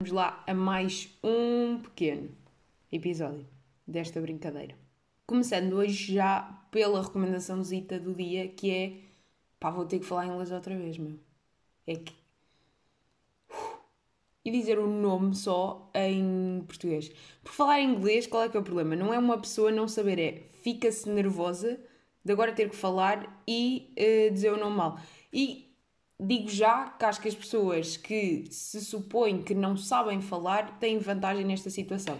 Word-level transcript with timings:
Vamos 0.00 0.14
lá 0.14 0.42
a 0.46 0.54
mais 0.54 1.10
um 1.22 1.78
pequeno 1.78 2.30
episódio 2.90 3.46
desta 3.86 4.18
brincadeira. 4.18 4.74
Começando 5.26 5.74
hoje 5.74 6.14
já 6.14 6.40
pela 6.70 7.02
recomendação 7.02 7.62
zita 7.62 8.00
do 8.00 8.14
dia, 8.14 8.48
que 8.48 8.70
é 8.70 8.92
pá, 9.60 9.70
vou 9.70 9.84
ter 9.84 9.98
que 9.98 10.06
falar 10.06 10.24
inglês 10.24 10.50
outra 10.50 10.74
vez, 10.74 10.96
meu. 10.96 11.20
É 11.86 11.96
que. 11.96 12.14
E 14.42 14.50
dizer 14.50 14.78
o 14.78 14.86
nome 14.86 15.36
só 15.36 15.90
em 15.94 16.64
português. 16.66 17.10
Por 17.44 17.52
falar 17.52 17.82
em 17.82 17.90
inglês, 17.90 18.26
qual 18.26 18.44
é 18.44 18.48
que 18.48 18.56
é 18.56 18.60
o 18.60 18.64
problema? 18.64 18.96
Não 18.96 19.12
é 19.12 19.18
uma 19.18 19.36
pessoa 19.36 19.70
não 19.70 19.86
saber, 19.86 20.18
é 20.18 20.32
fica-se 20.62 21.10
nervosa 21.10 21.78
de 22.24 22.32
agora 22.32 22.54
ter 22.54 22.70
que 22.70 22.76
falar 22.76 23.42
e 23.46 23.92
uh, 23.98 24.32
dizer 24.32 24.50
o 24.50 24.56
nome 24.56 24.78
mal. 24.78 24.98
E 25.30 25.69
digo 26.20 26.48
já 26.48 26.90
que 26.90 27.04
acho 27.04 27.20
que 27.20 27.28
as 27.28 27.34
pessoas 27.34 27.96
que 27.96 28.44
se 28.50 28.84
supõem 28.84 29.42
que 29.42 29.54
não 29.54 29.76
sabem 29.76 30.20
falar 30.20 30.78
têm 30.78 30.98
vantagem 30.98 31.44
nesta 31.44 31.70
situação. 31.70 32.18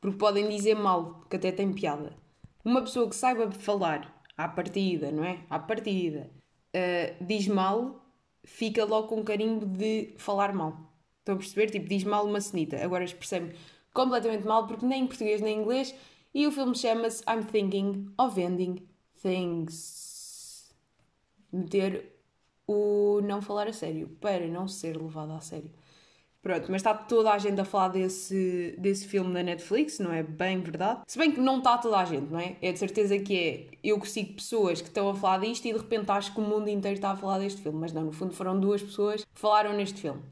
Porque 0.00 0.18
podem 0.18 0.48
dizer 0.48 0.74
mal, 0.74 1.24
que 1.28 1.36
até 1.36 1.50
tem 1.50 1.72
piada. 1.72 2.12
Uma 2.64 2.82
pessoa 2.82 3.08
que 3.08 3.16
saiba 3.16 3.50
falar 3.50 4.22
à 4.36 4.46
partida, 4.46 5.10
não 5.10 5.24
é? 5.24 5.40
À 5.48 5.58
partida, 5.58 6.30
uh, 6.74 7.24
diz 7.24 7.48
mal, 7.48 8.04
fica 8.44 8.84
logo 8.84 9.08
com 9.08 9.24
carimbo 9.24 9.66
de 9.66 10.14
falar 10.18 10.52
mal. 10.52 10.92
Estão 11.18 11.34
a 11.34 11.38
perceber? 11.38 11.70
Tipo, 11.70 11.88
diz 11.88 12.04
mal 12.04 12.26
uma 12.26 12.40
cenita. 12.40 12.82
Agora 12.82 13.04
percebe 13.06 13.54
completamente 13.92 14.46
mal 14.46 14.66
porque 14.66 14.86
nem 14.86 15.04
em 15.04 15.06
português 15.06 15.40
nem 15.40 15.56
em 15.56 15.60
inglês. 15.62 15.94
E 16.34 16.46
o 16.46 16.52
filme 16.52 16.76
chama-se 16.76 17.24
I'm 17.28 17.42
Thinking 17.42 18.12
of 18.18 18.40
Ending 18.40 18.86
Things. 19.20 20.72
Meter 21.50 22.17
o 22.68 23.20
não 23.22 23.40
falar 23.40 23.66
a 23.66 23.72
sério, 23.72 24.08
para 24.20 24.46
não 24.46 24.68
ser 24.68 24.96
levado 24.96 25.32
a 25.32 25.40
sério. 25.40 25.70
Pronto, 26.40 26.70
mas 26.70 26.76
está 26.76 26.94
toda 26.94 27.32
a 27.32 27.38
gente 27.38 27.60
a 27.60 27.64
falar 27.64 27.88
desse, 27.88 28.76
desse 28.78 29.08
filme 29.08 29.34
da 29.34 29.42
Netflix, 29.42 29.98
não 29.98 30.12
é 30.12 30.22
bem 30.22 30.60
verdade? 30.60 31.02
Se 31.06 31.18
bem 31.18 31.32
que 31.32 31.40
não 31.40 31.58
está 31.58 31.76
toda 31.78 31.98
a 31.98 32.04
gente, 32.04 32.30
não 32.30 32.38
é? 32.38 32.56
É 32.62 32.70
de 32.70 32.78
certeza 32.78 33.18
que 33.18 33.36
é. 33.36 33.66
Eu 33.82 33.98
que 33.98 34.08
sigo 34.08 34.34
pessoas 34.34 34.80
que 34.80 34.86
estão 34.88 35.08
a 35.08 35.14
falar 35.14 35.38
disto 35.38 35.64
e 35.66 35.72
de 35.72 35.78
repente 35.78 36.10
acho 36.10 36.32
que 36.32 36.40
o 36.40 36.44
mundo 36.44 36.68
inteiro 36.68 36.94
está 36.94 37.10
a 37.10 37.16
falar 37.16 37.38
deste 37.38 37.60
filme, 37.60 37.78
mas 37.80 37.92
não, 37.92 38.04
no 38.04 38.12
fundo 38.12 38.32
foram 38.32 38.58
duas 38.60 38.80
pessoas 38.82 39.24
que 39.24 39.40
falaram 39.40 39.72
neste 39.72 40.00
filme. 40.00 40.22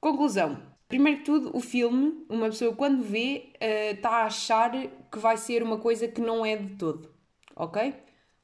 Conclusão. 0.00 0.60
Primeiro 0.88 1.20
que 1.20 1.24
tudo, 1.24 1.56
o 1.56 1.60
filme, 1.60 2.26
uma 2.28 2.46
pessoa 2.46 2.74
quando 2.74 3.02
vê, 3.02 3.52
uh, 3.54 3.94
está 3.94 4.10
a 4.10 4.24
achar 4.24 4.70
que 4.70 5.18
vai 5.18 5.36
ser 5.36 5.62
uma 5.62 5.78
coisa 5.78 6.08
que 6.08 6.20
não 6.20 6.44
é 6.44 6.56
de 6.56 6.74
todo, 6.76 7.08
ok? 7.56 7.94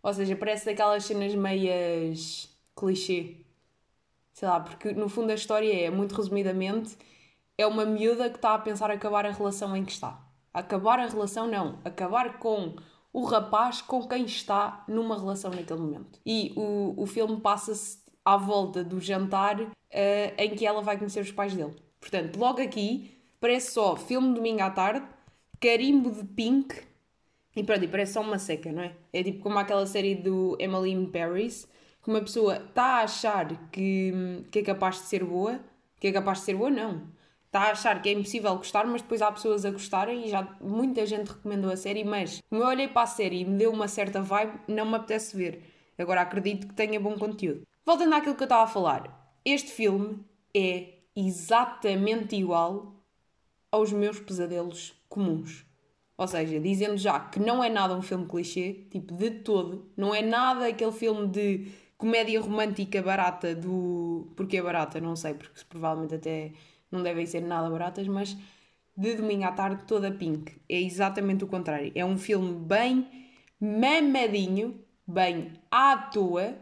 Ou 0.02 0.14
seja, 0.14 0.34
parece 0.36 0.64
daquelas 0.64 1.04
cenas 1.04 1.34
meias 1.34 2.48
clichê. 2.80 3.36
Sei 4.32 4.48
lá, 4.48 4.60
porque 4.60 4.92
no 4.92 5.08
fundo 5.08 5.30
a 5.30 5.34
história 5.34 5.72
é, 5.72 5.90
muito 5.90 6.14
resumidamente, 6.14 6.96
é 7.58 7.66
uma 7.66 7.84
miúda 7.84 8.30
que 8.30 8.36
está 8.36 8.54
a 8.54 8.58
pensar 8.58 8.90
acabar 8.90 9.26
a 9.26 9.30
relação 9.30 9.76
em 9.76 9.84
que 9.84 9.92
está. 9.92 10.18
Acabar 10.52 10.98
a 10.98 11.06
relação, 11.06 11.46
não. 11.46 11.78
Acabar 11.84 12.38
com 12.38 12.74
o 13.12 13.24
rapaz 13.24 13.82
com 13.82 14.06
quem 14.06 14.24
está 14.24 14.84
numa 14.88 15.18
relação 15.18 15.50
naquele 15.50 15.80
momento. 15.80 16.18
E 16.24 16.52
o, 16.56 16.94
o 16.96 17.06
filme 17.06 17.40
passa-se 17.40 17.98
à 18.24 18.36
volta 18.36 18.82
do 18.82 19.00
jantar 19.00 19.60
uh, 19.60 19.70
em 20.38 20.54
que 20.54 20.66
ela 20.66 20.80
vai 20.80 20.96
conhecer 20.96 21.20
os 21.20 21.32
pais 21.32 21.54
dele. 21.54 21.74
Portanto, 22.00 22.36
logo 22.38 22.62
aqui, 22.62 23.14
parece 23.38 23.72
só 23.72 23.94
filme 23.96 24.34
domingo 24.34 24.62
à 24.62 24.70
tarde, 24.70 25.06
carimbo 25.60 26.10
de 26.10 26.24
pink 26.24 26.90
e 27.54 27.64
pronto, 27.64 27.84
e 27.84 27.88
parece 27.88 28.12
só 28.12 28.20
uma 28.20 28.38
seca, 28.38 28.72
não 28.72 28.82
é? 28.82 28.94
É 29.12 29.22
tipo 29.22 29.40
como 29.40 29.58
aquela 29.58 29.86
série 29.86 30.14
do 30.14 30.56
Emily 30.58 30.92
in 30.92 31.06
Paris, 31.06 31.68
que 32.02 32.08
uma 32.08 32.20
pessoa 32.20 32.56
está 32.56 32.84
a 32.84 33.02
achar 33.02 33.70
que, 33.70 34.44
que 34.50 34.60
é 34.60 34.62
capaz 34.62 34.96
de 34.96 35.02
ser 35.02 35.24
boa, 35.24 35.60
que 35.98 36.08
é 36.08 36.12
capaz 36.12 36.38
de 36.38 36.44
ser 36.44 36.54
boa, 36.56 36.70
não. 36.70 37.02
Está 37.46 37.62
a 37.62 37.70
achar 37.72 38.00
que 38.00 38.08
é 38.08 38.12
impossível 38.12 38.56
gostar, 38.56 38.86
mas 38.86 39.02
depois 39.02 39.20
há 39.20 39.30
pessoas 39.30 39.64
a 39.64 39.70
gostarem 39.70 40.26
e 40.26 40.30
já 40.30 40.56
muita 40.60 41.04
gente 41.04 41.28
recomendou 41.28 41.70
a 41.70 41.76
série, 41.76 42.04
mas 42.04 42.40
como 42.48 42.62
eu 42.62 42.68
olhei 42.68 42.86
para 42.86 43.02
a 43.02 43.06
série 43.06 43.40
e 43.40 43.44
me 43.44 43.58
deu 43.58 43.72
uma 43.72 43.88
certa 43.88 44.22
vibe, 44.22 44.60
não 44.68 44.86
me 44.86 44.94
apetece 44.94 45.36
ver. 45.36 45.62
Agora 45.98 46.22
acredito 46.22 46.68
que 46.68 46.74
tenha 46.74 46.98
bom 47.00 47.18
conteúdo. 47.18 47.62
Voltando 47.84 48.14
àquilo 48.14 48.36
que 48.36 48.42
eu 48.42 48.46
estava 48.46 48.62
a 48.62 48.68
falar, 48.68 49.34
este 49.44 49.70
filme 49.70 50.24
é 50.54 51.00
exatamente 51.14 52.36
igual 52.36 52.94
aos 53.70 53.92
meus 53.92 54.20
pesadelos 54.20 54.94
comuns. 55.08 55.66
Ou 56.16 56.28
seja, 56.28 56.60
dizendo 56.60 56.96
já 56.98 57.18
que 57.18 57.40
não 57.40 57.64
é 57.64 57.68
nada 57.68 57.96
um 57.96 58.02
filme 58.02 58.26
clichê, 58.26 58.86
tipo 58.90 59.14
de 59.14 59.30
todo, 59.30 59.90
não 59.96 60.14
é 60.14 60.22
nada 60.22 60.66
aquele 60.68 60.92
filme 60.92 61.26
de 61.26 61.72
comédia 62.00 62.40
romântica 62.40 63.02
barata 63.02 63.54
do. 63.54 64.32
Porque 64.34 64.56
é 64.56 64.62
barata, 64.62 65.00
não 65.00 65.14
sei, 65.14 65.34
porque 65.34 65.60
provavelmente 65.68 66.14
até 66.14 66.52
não 66.90 67.02
devem 67.02 67.26
ser 67.26 67.42
nada 67.42 67.68
baratas, 67.70 68.08
mas 68.08 68.36
de 68.96 69.14
domingo 69.14 69.44
à 69.44 69.52
tarde 69.52 69.84
toda 69.86 70.10
pink. 70.10 70.60
É 70.68 70.80
exatamente 70.80 71.44
o 71.44 71.46
contrário. 71.46 71.92
É 71.94 72.04
um 72.04 72.16
filme 72.16 72.54
bem 72.54 73.06
mamadinho, 73.60 74.82
bem 75.06 75.52
à 75.70 75.96
toa, 75.96 76.56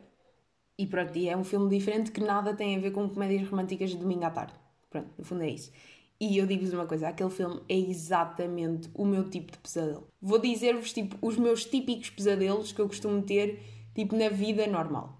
e 0.77 0.87
pronto, 0.87 1.17
é 1.17 1.37
um 1.37 1.45
filme 1.45 1.69
diferente 1.71 2.11
que 2.11 2.21
nada 2.21 2.53
tem 2.55 2.77
a 2.77 2.81
ver 2.81 2.91
com 2.91 3.09
comédias 3.09 3.49
românticas 3.49 3.91
de 3.91 3.97
domingo 3.97 4.25
à 4.25 4.31
tarde. 4.31 4.55
Pronto, 4.91 5.09
no 5.17 5.25
fundo 5.25 5.45
é 5.45 5.51
isso. 5.51 5.73
E 6.21 6.37
eu 6.37 6.47
digo-vos 6.47 6.73
uma 6.73 6.87
coisa, 6.87 7.09
aquele 7.09 7.31
filme 7.31 7.61
é 7.69 7.79
exatamente 7.79 8.91
o 8.93 9.05
meu 9.05 9.31
tipo 9.31 9.53
de 9.53 9.59
pesadelo. 9.59 10.09
Vou 10.21 10.41
dizer-vos 10.41 10.93
tipo 10.93 11.17
os 11.23 11.37
meus 11.37 11.65
típicos 11.65 12.11
pesadelos 12.11 12.73
que 12.73 12.81
eu 12.81 12.89
costumo 12.89 13.23
ter 13.23 13.63
tipo 13.95 14.17
na 14.17 14.29
vida 14.29 14.67
normal. 14.67 15.18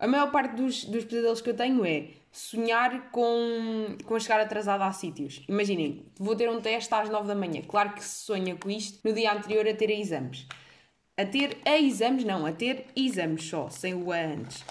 A 0.00 0.06
maior 0.06 0.30
parte 0.30 0.56
dos, 0.56 0.84
dos 0.86 1.04
pesadelos 1.04 1.42
que 1.42 1.50
eu 1.50 1.54
tenho 1.54 1.84
é 1.84 2.06
sonhar 2.32 3.10
com, 3.10 3.98
com 4.04 4.18
chegar 4.18 4.40
atrasada 4.40 4.86
a 4.86 4.92
sítios. 4.92 5.42
Imaginem, 5.46 6.06
vou 6.18 6.34
ter 6.34 6.48
um 6.48 6.58
teste 6.58 6.92
às 6.94 7.10
9 7.10 7.28
da 7.28 7.34
manhã. 7.34 7.60
Claro 7.68 7.92
que 7.92 8.02
se 8.02 8.24
sonha 8.24 8.56
com 8.56 8.70
isto 8.70 8.98
no 9.06 9.12
dia 9.12 9.30
anterior 9.30 9.68
a 9.68 9.74
ter 9.74 9.90
exames. 9.90 10.46
A 11.18 11.26
ter 11.26 11.58
a 11.66 11.78
exames, 11.78 12.24
não, 12.24 12.46
a 12.46 12.52
ter 12.52 12.86
exames 12.96 13.44
só, 13.44 13.68
sem 13.68 13.92
o 13.92 14.10
a 14.10 14.16
antes. 14.16 14.62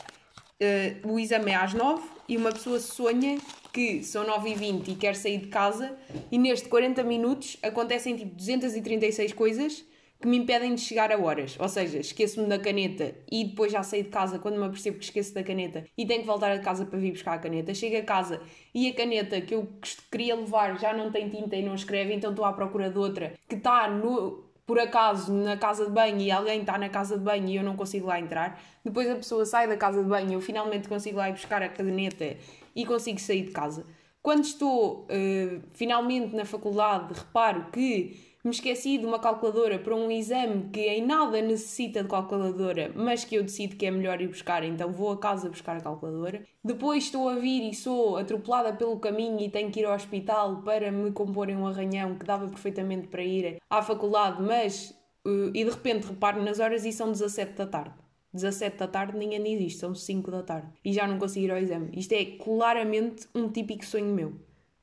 Uh, 0.61 1.13
o 1.13 1.19
exame 1.19 1.51
é 1.51 1.55
às 1.55 1.75
9 1.75 2.01
e 2.27 2.35
uma 2.35 2.51
pessoa 2.51 2.79
sonha 2.79 3.37
que 3.71 4.03
são 4.03 4.25
9h20 4.25 4.87
e 4.87 4.95
quer 4.95 5.15
sair 5.15 5.37
de 5.37 5.47
casa 5.47 5.95
e 6.31 6.39
neste 6.39 6.67
40 6.67 7.03
minutos 7.03 7.55
acontecem 7.61 8.17
tipo 8.17 8.35
236 8.35 9.31
coisas 9.33 9.85
que 10.21 10.27
me 10.27 10.37
impedem 10.37 10.75
de 10.75 10.81
chegar 10.81 11.11
a 11.11 11.17
horas. 11.17 11.55
Ou 11.59 11.69
seja, 11.69 11.99
esqueço-me 11.99 12.47
da 12.47 12.59
caneta 12.59 13.15
e 13.31 13.45
depois 13.45 13.71
já 13.71 13.81
saí 13.81 14.03
de 14.03 14.09
casa 14.09 14.37
quando 14.37 14.57
me 14.57 14.65
apercebo 14.65 14.97
que 14.97 15.05
esqueço 15.05 15.33
da 15.33 15.43
caneta 15.43 15.85
e 15.97 16.05
tenho 16.05 16.21
que 16.21 16.27
voltar 16.27 16.51
a 16.51 16.59
casa 16.59 16.85
para 16.85 16.99
vir 16.99 17.11
buscar 17.11 17.33
a 17.33 17.37
caneta. 17.39 17.73
Chego 17.73 17.97
a 17.97 18.03
casa 18.03 18.41
e 18.73 18.89
a 18.89 18.93
caneta 18.93 19.39
que 19.39 19.55
eu 19.55 19.67
queria 20.11 20.35
levar 20.35 20.77
já 20.77 20.93
não 20.93 21.11
tem 21.11 21.29
tinta 21.29 21.55
e 21.55 21.63
não 21.63 21.73
escreve, 21.73 22.13
então 22.13 22.31
estou 22.31 22.45
à 22.45 22.51
procura 22.51 22.89
de 22.89 22.97
outra 22.97 23.33
que 23.47 23.55
está 23.55 23.89
no, 23.89 24.43
por 24.65 24.77
acaso 24.77 25.33
na 25.33 25.55
casa 25.55 25.85
de 25.85 25.91
banho 25.91 26.19
e 26.19 26.29
alguém 26.29 26.61
está 26.61 26.77
na 26.77 26.89
casa 26.89 27.17
de 27.17 27.23
banho 27.23 27.47
e 27.47 27.55
eu 27.55 27.63
não 27.63 27.77
consigo 27.77 28.07
lá 28.07 28.19
entrar. 28.19 28.61
Depois 28.83 29.09
a 29.09 29.15
pessoa 29.15 29.45
sai 29.45 29.67
da 29.67 29.77
casa 29.77 30.03
de 30.03 30.09
banho 30.09 30.31
e 30.31 30.33
eu 30.33 30.41
finalmente 30.41 30.89
consigo 30.89 31.17
lá 31.17 31.29
ir 31.29 31.33
buscar 31.33 31.63
a 31.63 31.69
caneta 31.69 32.35
e 32.75 32.85
consigo 32.85 33.19
sair 33.19 33.43
de 33.43 33.51
casa. 33.51 33.85
Quando 34.21 34.43
estou 34.43 35.05
uh, 35.05 35.61
finalmente 35.73 36.35
na 36.35 36.43
faculdade, 36.43 37.13
reparo 37.13 37.67
que 37.71 38.28
me 38.43 38.51
esqueci 38.51 38.97
de 38.97 39.05
uma 39.05 39.19
calculadora 39.19 39.77
para 39.77 39.95
um 39.95 40.09
exame 40.09 40.69
que 40.71 40.79
em 40.79 41.05
nada 41.05 41.41
necessita 41.41 42.03
de 42.03 42.09
calculadora, 42.09 42.91
mas 42.95 43.25
que 43.25 43.35
eu 43.35 43.43
decido 43.43 43.75
que 43.75 43.85
é 43.85 43.91
melhor 43.91 44.21
ir 44.21 44.27
buscar, 44.27 44.63
então 44.63 44.91
vou 44.91 45.11
a 45.11 45.17
casa 45.17 45.49
buscar 45.49 45.77
a 45.77 45.81
calculadora. 45.81 46.45
Depois 46.63 47.05
estou 47.05 47.27
a 47.27 47.35
vir 47.35 47.69
e 47.69 47.73
sou 47.73 48.17
atropelada 48.17 48.73
pelo 48.73 48.97
caminho 48.99 49.41
e 49.41 49.49
tenho 49.49 49.69
que 49.69 49.81
ir 49.81 49.85
ao 49.85 49.93
hospital 49.93 50.61
para 50.61 50.91
me 50.91 51.11
comporem 51.11 51.57
um 51.57 51.67
arranhão 51.67 52.15
que 52.15 52.25
dava 52.25 52.47
perfeitamente 52.47 53.07
para 53.07 53.23
ir 53.23 53.57
à 53.69 53.81
faculdade, 53.81 54.41
mas. 54.41 54.97
Uh, 55.27 55.51
e 55.53 55.65
de 55.65 55.69
repente 55.69 56.07
reparo 56.07 56.41
nas 56.41 56.61
horas 56.61 56.85
e 56.85 56.93
são 56.93 57.11
17 57.11 57.53
da 57.53 57.67
tarde. 57.67 57.93
17 58.33 58.77
da 58.77 58.87
tarde 58.87 59.17
ninguém 59.17 59.43
diz 59.43 59.73
isto, 59.73 59.79
são 59.79 59.93
5 59.93 60.31
da 60.31 60.43
tarde. 60.43 60.69
E 60.85 60.93
já 60.93 61.05
não 61.05 61.19
consigo 61.19 61.47
ir 61.47 61.51
ao 61.51 61.57
exame. 61.57 61.89
Isto 61.93 62.13
é 62.13 62.25
claramente 62.25 63.27
um 63.35 63.49
típico 63.49 63.85
sonho 63.85 64.13
meu. 64.13 64.33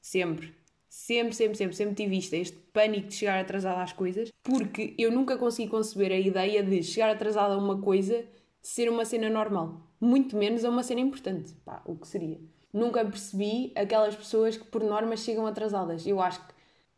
Sempre. 0.00 0.55
Sempre, 0.98 1.34
sempre, 1.34 1.58
sempre, 1.58 1.76
sempre 1.76 1.94
tive 1.94 2.16
isto, 2.16 2.32
este 2.32 2.56
pânico 2.72 3.08
de 3.08 3.14
chegar 3.14 3.38
atrasada 3.38 3.82
às 3.82 3.92
coisas, 3.92 4.32
porque 4.42 4.94
eu 4.96 5.12
nunca 5.12 5.36
consegui 5.36 5.68
conceber 5.68 6.10
a 6.10 6.18
ideia 6.18 6.62
de 6.62 6.82
chegar 6.82 7.10
atrasada 7.10 7.52
a 7.52 7.58
uma 7.58 7.82
coisa 7.82 8.24
ser 8.62 8.88
uma 8.88 9.04
cena 9.04 9.28
normal. 9.28 9.92
Muito 10.00 10.34
menos 10.38 10.64
a 10.64 10.70
uma 10.70 10.82
cena 10.82 11.02
importante. 11.02 11.52
Pá, 11.66 11.82
o 11.84 11.96
que 11.96 12.08
seria? 12.08 12.40
Nunca 12.72 13.04
percebi 13.04 13.72
aquelas 13.76 14.16
pessoas 14.16 14.56
que 14.56 14.64
por 14.64 14.82
norma 14.82 15.18
chegam 15.18 15.46
atrasadas. 15.46 16.06
Eu 16.06 16.18
acho 16.18 16.40
que, 16.40 16.54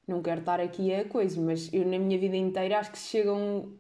não 0.07 0.23
quero 0.23 0.41
estar 0.41 0.61
aqui 0.61 0.95
a 0.95 1.05
coisa, 1.05 1.41
mas 1.41 1.69
eu 1.73 1.85
na 1.85 1.99
minha 1.99 2.19
vida 2.21 2.37
inteira 2.37 2.79
acho 2.79 2.93
que 2.93 2.99
chegam. 2.99 3.77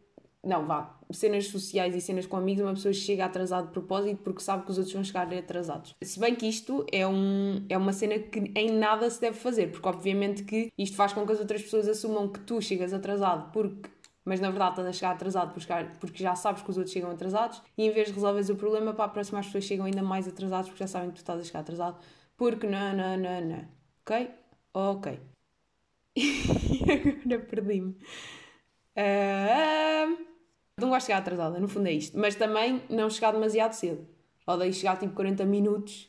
Não, 0.48 0.64
vá, 0.66 0.98
cenas 1.10 1.46
sociais 1.48 1.94
e 1.94 2.00
cenas 2.00 2.26
com 2.26 2.38
amigos, 2.38 2.62
uma 2.62 2.72
pessoa 2.72 2.94
chega 2.94 3.26
atrasado 3.26 3.66
de 3.66 3.72
propósito 3.72 4.22
porque 4.24 4.40
sabe 4.40 4.64
que 4.64 4.70
os 4.70 4.78
outros 4.78 4.94
vão 4.94 5.04
chegar 5.04 5.30
atrasados. 5.30 5.94
Se 6.00 6.18
bem 6.18 6.34
que 6.34 6.46
isto 6.46 6.86
é, 6.90 7.06
um, 7.06 7.66
é 7.68 7.76
uma 7.76 7.92
cena 7.92 8.18
que 8.18 8.38
em 8.56 8.70
nada 8.72 9.10
se 9.10 9.20
deve 9.20 9.36
fazer, 9.36 9.70
porque 9.70 9.86
obviamente 9.86 10.44
que 10.44 10.72
isto 10.78 10.96
faz 10.96 11.12
com 11.12 11.26
que 11.26 11.32
as 11.32 11.38
outras 11.38 11.62
pessoas 11.62 11.86
assumam 11.86 12.28
que 12.28 12.40
tu 12.40 12.62
chegas 12.62 12.94
atrasado 12.94 13.52
porque 13.52 13.90
mas 14.24 14.40
na 14.40 14.50
verdade 14.50 14.72
estás 14.72 14.88
a 14.88 14.92
chegar 14.92 15.10
atrasado 15.12 15.54
porque 16.00 16.22
já 16.22 16.34
sabes 16.34 16.62
que 16.62 16.70
os 16.70 16.76
outros 16.78 16.92
chegam 16.92 17.10
atrasados 17.10 17.62
e 17.76 17.84
em 17.84 17.90
vez 17.90 18.08
de 18.08 18.14
resolveres 18.14 18.48
o 18.48 18.56
problema, 18.56 18.94
para 18.94 19.04
a 19.04 19.08
próxima 19.08 19.40
as 19.40 19.46
pessoas 19.46 19.64
chegam 19.64 19.84
ainda 19.86 20.02
mais 20.02 20.26
atrasados 20.26 20.68
porque 20.70 20.82
já 20.84 20.88
sabem 20.88 21.10
que 21.10 21.16
tu 21.16 21.18
estás 21.18 21.40
a 21.40 21.44
chegar 21.44 21.60
atrasado 21.60 21.98
porque 22.36 22.66
não, 22.66 22.96
não, 22.96 23.16
não, 23.18 23.40
não. 23.42 23.68
Ok? 24.02 24.30
Ok. 24.72 25.20
agora 27.24 27.40
perdi-me. 27.46 27.96
Uh, 28.96 29.57
não 30.78 30.90
gosto 30.90 31.00
de 31.00 31.06
chegar 31.06 31.18
atrasada, 31.18 31.58
no 31.58 31.68
fundo 31.68 31.88
é 31.88 31.92
isto. 31.92 32.18
Mas 32.18 32.34
também 32.34 32.82
não 32.88 33.10
chegar 33.10 33.32
demasiado 33.32 33.72
cedo. 33.72 34.06
Odeio 34.46 34.72
chegar 34.72 34.96
tipo 34.96 35.14
40 35.14 35.44
minutos 35.44 36.08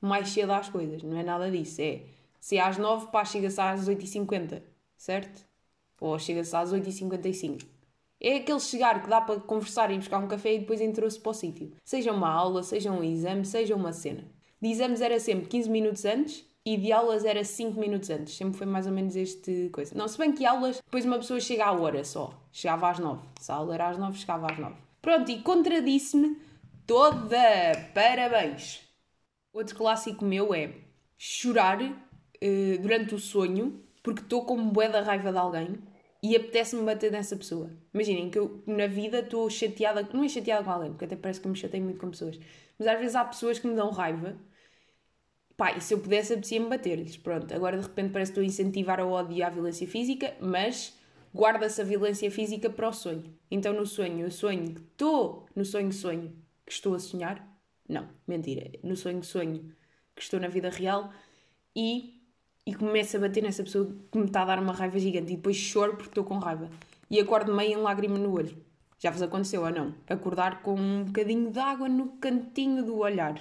mais 0.00 0.28
cedo 0.30 0.52
às 0.52 0.68
coisas. 0.68 1.02
Não 1.02 1.16
é 1.16 1.22
nada 1.22 1.50
disso. 1.50 1.80
É 1.80 2.02
se 2.46 2.56
é 2.56 2.60
às 2.60 2.78
9, 2.78 3.08
pá, 3.08 3.24
chega-se 3.24 3.60
às 3.60 3.88
8h50, 3.88 4.62
certo? 4.96 5.44
Ou 6.00 6.16
chega-se 6.16 6.54
às 6.54 6.72
8h55. 6.72 7.66
É 8.20 8.36
aquele 8.36 8.60
chegar 8.60 9.02
que 9.02 9.08
dá 9.08 9.20
para 9.20 9.40
conversar 9.40 9.90
e 9.90 9.96
buscar 9.96 10.18
um 10.18 10.28
café 10.28 10.54
e 10.54 10.60
depois 10.60 10.80
entrou-se 10.80 11.18
para 11.18 11.30
o 11.30 11.34
sítio. 11.34 11.72
Seja 11.84 12.12
uma 12.12 12.30
aula, 12.30 12.62
seja 12.62 12.92
um 12.92 13.02
exame, 13.02 13.44
seja 13.44 13.74
uma 13.74 13.92
cena. 13.92 14.24
De 14.60 14.68
exames 14.68 15.00
era 15.00 15.18
sempre 15.18 15.48
15 15.48 15.68
minutos 15.68 16.04
antes 16.04 16.46
e 16.64 16.76
de 16.76 16.92
aulas 16.92 17.24
era 17.24 17.42
5 17.42 17.80
minutos 17.80 18.10
antes. 18.10 18.36
Sempre 18.36 18.56
foi 18.56 18.66
mais 18.66 18.86
ou 18.86 18.92
menos 18.92 19.16
este 19.16 19.68
coisa. 19.72 19.92
Não, 19.96 20.06
se 20.06 20.16
bem 20.16 20.32
que 20.32 20.46
aulas, 20.46 20.80
depois 20.84 21.04
uma 21.04 21.18
pessoa 21.18 21.40
chega 21.40 21.64
à 21.64 21.72
hora 21.72 22.04
só. 22.04 22.32
Chegava 22.56 22.88
às 22.88 22.98
9. 22.98 23.20
Se 23.38 23.52
a 23.52 23.56
aula 23.56 23.74
era 23.74 23.90
às 23.90 23.98
9, 23.98 24.18
chegava 24.18 24.50
às 24.50 24.58
9. 24.58 24.74
Pronto, 25.02 25.30
e 25.30 25.42
contradisse-me 25.42 26.38
toda. 26.86 27.36
Parabéns! 27.92 28.80
Outro 29.52 29.76
clássico 29.76 30.24
meu 30.24 30.54
é 30.54 30.72
chorar 31.18 31.82
uh, 31.82 32.78
durante 32.80 33.14
o 33.14 33.18
sonho 33.18 33.84
porque 34.02 34.22
estou 34.22 34.46
com 34.46 34.70
bué 34.70 34.88
da 34.88 35.02
raiva 35.02 35.30
de 35.30 35.36
alguém 35.36 35.76
e 36.22 36.34
apetece-me 36.34 36.82
bater 36.82 37.12
nessa 37.12 37.36
pessoa. 37.36 37.70
Imaginem 37.92 38.30
que 38.30 38.38
eu 38.38 38.62
na 38.66 38.86
vida 38.86 39.18
estou 39.18 39.50
chateada, 39.50 40.08
não 40.14 40.24
é 40.24 40.28
chateada 40.30 40.64
com 40.64 40.70
alguém, 40.70 40.92
porque 40.92 41.04
até 41.04 41.14
parece 41.14 41.42
que 41.42 41.48
me 41.48 41.56
chatei 41.56 41.82
muito 41.82 42.00
com 42.00 42.08
pessoas, 42.08 42.40
mas 42.78 42.88
às 42.88 42.98
vezes 42.98 43.16
há 43.16 43.24
pessoas 43.26 43.58
que 43.58 43.66
me 43.66 43.74
dão 43.74 43.90
raiva 43.90 44.34
Pá, 45.58 45.72
e 45.72 45.80
se 45.80 45.92
eu 45.92 45.98
pudesse, 45.98 46.32
apetecia-me 46.32 46.68
bater-lhes. 46.68 47.16
Pronto, 47.16 47.54
agora 47.54 47.76
de 47.76 47.82
repente 47.82 48.12
parece 48.12 48.30
que 48.32 48.40
estou 48.40 48.42
a 48.42 48.46
incentivar 48.46 49.00
o 49.00 49.10
ódio 49.10 49.36
e 49.36 49.42
a 49.42 49.48
violência 49.48 49.86
física, 49.86 50.34
mas 50.40 50.94
guarda-se 51.36 51.82
a 51.82 51.84
violência 51.84 52.30
física 52.30 52.70
para 52.70 52.88
o 52.88 52.92
sonho. 52.92 53.24
Então 53.50 53.74
no 53.74 53.84
sonho, 53.84 54.20
eu 54.20 54.30
sonho 54.30 54.74
que 54.74 54.80
estou 54.80 55.46
no 55.54 55.64
sonho-sonho 55.64 56.32
que 56.64 56.72
estou 56.72 56.94
a 56.94 56.98
sonhar. 56.98 57.46
Não, 57.86 58.08
mentira. 58.26 58.70
No 58.82 58.96
sonho-sonho 58.96 59.70
que 60.14 60.22
estou 60.22 60.40
na 60.40 60.48
vida 60.48 60.70
real 60.70 61.12
e, 61.74 62.22
e 62.64 62.74
começo 62.74 63.18
a 63.18 63.20
bater 63.20 63.42
nessa 63.42 63.62
pessoa 63.62 63.94
que 64.10 64.18
me 64.18 64.24
está 64.24 64.42
a 64.42 64.46
dar 64.46 64.58
uma 64.58 64.72
raiva 64.72 64.98
gigante 64.98 65.34
e 65.34 65.36
depois 65.36 65.56
choro 65.56 65.92
porque 65.92 66.08
estou 66.08 66.24
com 66.24 66.38
raiva. 66.38 66.70
E 67.10 67.20
acordo 67.20 67.54
meio 67.54 67.78
em 67.78 67.82
lágrima 67.82 68.18
no 68.18 68.32
olho. 68.32 68.56
Já 68.98 69.10
vos 69.10 69.20
aconteceu 69.20 69.62
ou 69.62 69.70
não? 69.70 69.94
Acordar 70.08 70.62
com 70.62 70.74
um 70.74 71.04
bocadinho 71.04 71.50
de 71.50 71.58
água 71.58 71.86
no 71.86 72.16
cantinho 72.16 72.82
do 72.82 72.96
olhar. 72.96 73.38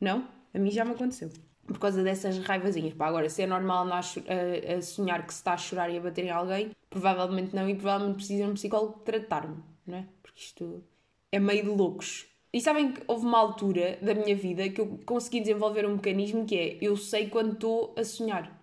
Não? 0.00 0.26
A 0.54 0.58
mim 0.58 0.70
já 0.70 0.82
me 0.82 0.92
aconteceu. 0.92 1.30
Por 1.68 1.78
causa 1.78 2.02
dessas 2.02 2.38
raivazinhas. 2.38 2.94
Pá, 2.94 3.06
agora, 3.06 3.28
se 3.28 3.42
é 3.42 3.46
normal 3.46 3.86
a, 3.92 4.00
a, 4.00 4.82
sonhar 4.82 5.24
que 5.26 5.32
se 5.32 5.40
está 5.40 5.52
a 5.52 5.56
chorar 5.56 5.90
e 5.90 5.98
a 5.98 6.00
bater 6.00 6.24
em 6.24 6.30
alguém, 6.30 6.70
provavelmente 6.88 7.54
não, 7.54 7.68
e 7.68 7.74
provavelmente 7.74 8.16
precisa 8.16 8.46
um 8.46 8.54
psicólogo 8.54 9.00
tratar-me, 9.04 9.62
não 9.86 9.98
é? 9.98 10.06
Porque 10.22 10.40
isto 10.40 10.82
é 11.30 11.38
meio 11.38 11.62
de 11.62 11.68
loucos. 11.68 12.26
E 12.52 12.60
sabem 12.60 12.92
que 12.92 13.02
houve 13.06 13.26
uma 13.26 13.38
altura 13.38 13.98
da 14.00 14.14
minha 14.14 14.34
vida 14.34 14.68
que 14.70 14.80
eu 14.80 14.98
consegui 15.04 15.40
desenvolver 15.40 15.86
um 15.86 15.96
mecanismo 15.96 16.46
que 16.46 16.56
é 16.56 16.78
eu 16.80 16.96
sei 16.96 17.28
quando 17.28 17.52
estou 17.52 17.94
a 17.96 18.02
sonhar. 18.02 18.58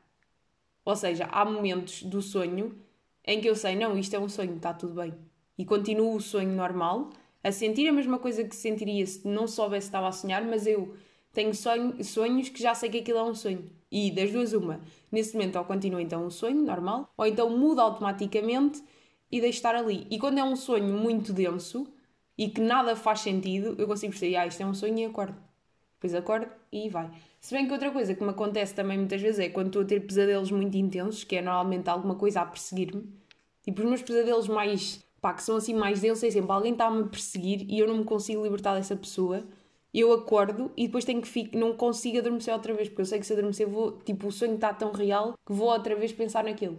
Ou 0.84 0.96
seja, 0.96 1.26
há 1.32 1.46
momentos 1.46 2.04
do 2.04 2.22
sonho 2.22 2.76
em 3.24 3.42
que 3.42 3.50
eu 3.50 3.56
sei, 3.56 3.76
não, 3.76 3.98
isto 3.98 4.16
é 4.16 4.20
um 4.20 4.30
sonho, 4.30 4.56
está 4.56 4.74
tudo 4.74 4.96
bem. 4.96 5.14
E 5.58 5.66
continuo 5.66 6.16
o 6.16 6.22
sonho 6.22 6.52
normal, 6.52 7.10
a 7.44 7.52
sentir 7.52 7.88
a 7.88 7.92
mesma 7.92 8.20
coisa 8.20 8.44
que 8.44 8.56
sentiria 8.56 9.06
se 9.06 9.28
não 9.28 9.48
soubesse 9.48 9.86
que 9.86 9.90
estava 9.90 10.08
a 10.08 10.12
sonhar, 10.12 10.44
mas 10.44 10.68
eu 10.68 10.96
tenho 11.36 11.54
sonho, 11.54 12.04
sonhos 12.04 12.50
que 12.50 12.62
já 12.62 12.74
sei 12.74 12.90
que 12.90 13.00
aquilo 13.00 13.20
é 13.20 13.24
um 13.24 13.36
sonho. 13.36 13.70
E 13.92 14.10
das 14.10 14.32
duas, 14.32 14.54
uma. 14.54 14.80
Nesse 15.12 15.34
momento, 15.34 15.58
ou 15.58 15.66
continua 15.66 16.02
então 16.02 16.26
um 16.26 16.30
sonho 16.30 16.62
normal, 16.64 17.14
ou 17.16 17.26
então 17.28 17.50
muda 17.50 17.82
automaticamente 17.82 18.82
e 19.32 19.40
deixa 19.40 19.60
estar 19.60 19.76
ali. 19.76 20.08
E 20.10 20.18
quando 20.18 20.40
é 20.40 20.44
um 20.44 20.56
sonho 20.56 20.98
muito 20.98 21.32
denso 21.34 21.86
e 22.38 22.50
que 22.50 22.62
nada 22.62 22.96
faz 22.96 23.20
sentido, 23.20 23.76
eu 23.78 23.86
consigo 23.86 24.12
perceber, 24.12 24.38
ah, 24.38 24.48
isto 24.48 24.64
é 24.64 24.66
um 24.66 24.74
sonho 24.74 24.98
e 24.98 25.06
acordo. 25.06 25.36
Depois 25.96 26.16
acordo 26.16 26.48
e 26.72 26.90
vai. 26.90 27.12
Se 27.40 27.54
bem 27.54 27.68
que 27.68 27.74
outra 27.74 27.92
coisa 27.92 28.16
que 28.16 28.24
me 28.24 28.30
acontece 28.30 28.74
também 28.74 28.98
muitas 28.98 29.22
vezes 29.22 29.40
é 29.40 29.50
quando 29.50 29.68
estou 29.68 29.82
a 29.84 29.86
ter 29.86 30.00
pesadelos 30.02 30.52
muito 30.52 30.76
intensos, 30.78 31.24
que 31.24 31.36
é 31.36 31.42
normalmente 31.42 31.90
alguma 31.90 32.16
coisa 32.16 32.42
a 32.42 32.46
perseguir-me. 32.46 33.04
Tipo, 33.62 33.82
os 33.82 33.88
meus 33.88 34.02
pesadelos 34.02 34.48
mais, 34.48 35.04
pá, 35.22 35.34
que 35.34 35.44
são 35.44 35.58
assim 35.58 35.74
mais 35.74 36.02
densos, 36.02 36.24
é 36.24 36.32
sempre 36.32 36.52
alguém 36.52 36.72
está-me 36.74 37.04
a 37.04 37.06
perseguir 37.06 37.66
e 37.70 37.80
eu 37.80 37.88
não 37.88 37.98
me 37.98 38.04
consigo 38.04 38.44
libertar 38.44 38.76
dessa 38.76 38.96
pessoa 38.96 39.46
eu 40.00 40.12
acordo 40.14 40.72
e 40.76 40.88
depois 40.88 41.06
tenho 41.06 41.22
que 41.22 41.28
ficar, 41.28 41.58
não 41.58 41.76
consigo 41.76 42.18
adormecer 42.18 42.54
outra 42.54 42.74
vez, 42.74 42.90
porque 42.90 43.02
eu 43.02 43.06
sei 43.06 43.20
que 43.20 43.26
se 43.26 43.34
adormecer 43.34 43.68
vou, 43.68 43.94
tipo, 44.00 44.28
o 44.28 44.32
sonho 44.32 44.56
está 44.56 44.74
tão 44.74 44.92
real 44.92 45.34
que 45.46 45.54
vou 45.54 45.70
outra 45.70 45.96
vez 45.96 46.12
pensar 46.12 46.44
naquilo. 46.44 46.78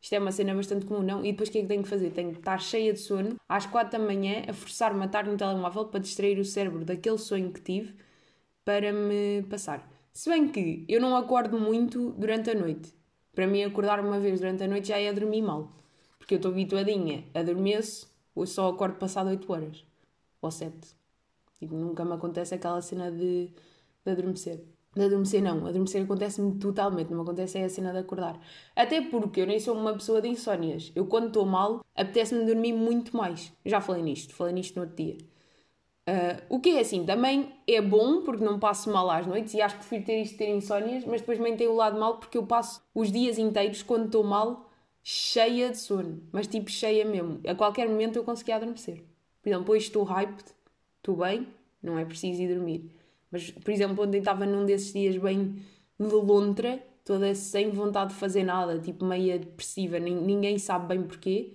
Isto 0.00 0.14
é 0.14 0.18
uma 0.18 0.32
cena 0.32 0.54
bastante 0.54 0.86
comum, 0.86 1.02
não? 1.02 1.24
E 1.24 1.32
depois 1.32 1.48
o 1.48 1.52
que 1.52 1.58
é 1.58 1.62
que 1.62 1.68
tenho 1.68 1.82
que 1.82 1.88
fazer? 1.88 2.10
Tenho 2.10 2.32
que 2.32 2.38
estar 2.38 2.58
cheia 2.60 2.92
de 2.92 2.98
sono 3.00 3.36
às 3.48 3.66
quatro 3.66 3.98
da 3.98 4.04
manhã 4.04 4.44
a 4.48 4.52
forçar-me 4.52 5.02
a 5.02 5.06
estar 5.06 5.24
no 5.24 5.36
telemóvel 5.36 5.86
para 5.86 6.00
distrair 6.00 6.38
o 6.38 6.44
cérebro 6.44 6.84
daquele 6.84 7.18
sonho 7.18 7.52
que 7.52 7.60
tive 7.60 7.94
para 8.64 8.92
me 8.92 9.42
passar. 9.48 9.88
Se 10.12 10.28
bem 10.30 10.48
que 10.48 10.84
eu 10.88 11.00
não 11.00 11.16
acordo 11.16 11.58
muito 11.58 12.10
durante 12.12 12.50
a 12.50 12.54
noite. 12.54 12.92
Para 13.34 13.46
mim, 13.46 13.62
acordar 13.62 14.00
uma 14.00 14.18
vez 14.18 14.40
durante 14.40 14.64
a 14.64 14.68
noite 14.68 14.88
já 14.88 14.98
é 14.98 15.12
dormir 15.12 15.42
mal. 15.42 15.72
Porque 16.18 16.34
eu 16.34 16.38
estou 16.38 16.50
habituadinha, 16.50 17.24
adormeço 17.34 18.12
ou 18.34 18.46
só 18.46 18.68
acordo 18.68 18.96
passado 18.96 19.28
8 19.30 19.52
horas 19.52 19.84
ou 20.42 20.50
7. 20.50 20.97
Tipo, 21.58 21.74
nunca 21.74 22.04
me 22.04 22.14
acontece 22.14 22.54
aquela 22.54 22.80
cena 22.80 23.10
de, 23.10 23.48
de 24.04 24.10
adormecer. 24.10 24.64
De 24.94 25.04
adormecer 25.04 25.42
não, 25.42 25.66
adormecer 25.66 26.02
acontece-me 26.02 26.58
totalmente, 26.58 27.10
não 27.10 27.18
me 27.18 27.22
acontece 27.22 27.58
é 27.58 27.64
a 27.64 27.68
cena 27.68 27.92
de 27.92 27.98
acordar. 27.98 28.40
Até 28.74 29.00
porque 29.02 29.40
eu 29.40 29.46
nem 29.46 29.60
sou 29.60 29.76
uma 29.76 29.92
pessoa 29.92 30.20
de 30.20 30.28
insónias. 30.28 30.90
Eu 30.94 31.06
quando 31.06 31.28
estou 31.28 31.44
mal, 31.46 31.84
apetece-me 31.94 32.44
dormir 32.44 32.72
muito 32.72 33.16
mais. 33.16 33.52
Já 33.64 33.80
falei 33.80 34.02
nisto, 34.02 34.34
falei 34.34 34.54
nisto 34.54 34.76
no 34.76 34.82
outro 34.82 34.96
dia. 34.96 35.16
Uh, 36.08 36.40
o 36.48 36.58
que 36.58 36.70
é 36.70 36.80
assim, 36.80 37.04
também 37.04 37.52
é 37.66 37.82
bom 37.82 38.22
porque 38.22 38.42
não 38.42 38.58
passo 38.58 38.90
mal 38.90 39.10
às 39.10 39.26
noites 39.26 39.52
e 39.52 39.60
acho 39.60 39.74
que 39.74 39.80
prefiro 39.80 40.04
ter 40.06 40.22
isto 40.22 40.38
ter 40.38 40.48
insónias, 40.48 41.04
mas 41.04 41.20
depois 41.20 41.38
tem 41.58 41.68
o 41.68 41.74
lado 41.74 42.00
mal 42.00 42.16
porque 42.16 42.38
eu 42.38 42.46
passo 42.46 42.82
os 42.94 43.12
dias 43.12 43.36
inteiros 43.36 43.82
quando 43.82 44.06
estou 44.06 44.24
mal 44.24 44.70
cheia 45.02 45.70
de 45.70 45.76
sono, 45.76 46.22
mas 46.32 46.46
tipo 46.46 46.70
cheia 46.70 47.04
mesmo. 47.04 47.40
A 47.46 47.54
qualquer 47.54 47.86
momento 47.88 48.16
eu 48.16 48.24
conseguia 48.24 48.56
adormecer. 48.56 49.04
Por 49.42 49.50
exemplo, 49.50 49.74
hoje 49.74 49.86
estou 49.86 50.02
hyped 50.02 50.44
estou 51.08 51.16
bem, 51.16 51.48
não 51.82 51.98
é 51.98 52.04
preciso 52.04 52.42
ir 52.42 52.54
dormir. 52.54 52.90
Mas, 53.30 53.50
por 53.50 53.70
exemplo, 53.70 54.04
ontem 54.04 54.18
estava 54.18 54.44
num 54.44 54.66
desses 54.66 54.92
dias 54.92 55.16
bem 55.16 55.56
de 55.98 56.06
lontra, 56.06 56.82
toda 57.04 57.34
sem 57.34 57.70
vontade 57.70 58.12
de 58.12 58.20
fazer 58.20 58.44
nada, 58.44 58.78
tipo 58.78 59.04
meia 59.04 59.38
depressiva, 59.38 59.98
ninguém 59.98 60.58
sabe 60.58 60.88
bem 60.88 61.02
porquê, 61.06 61.54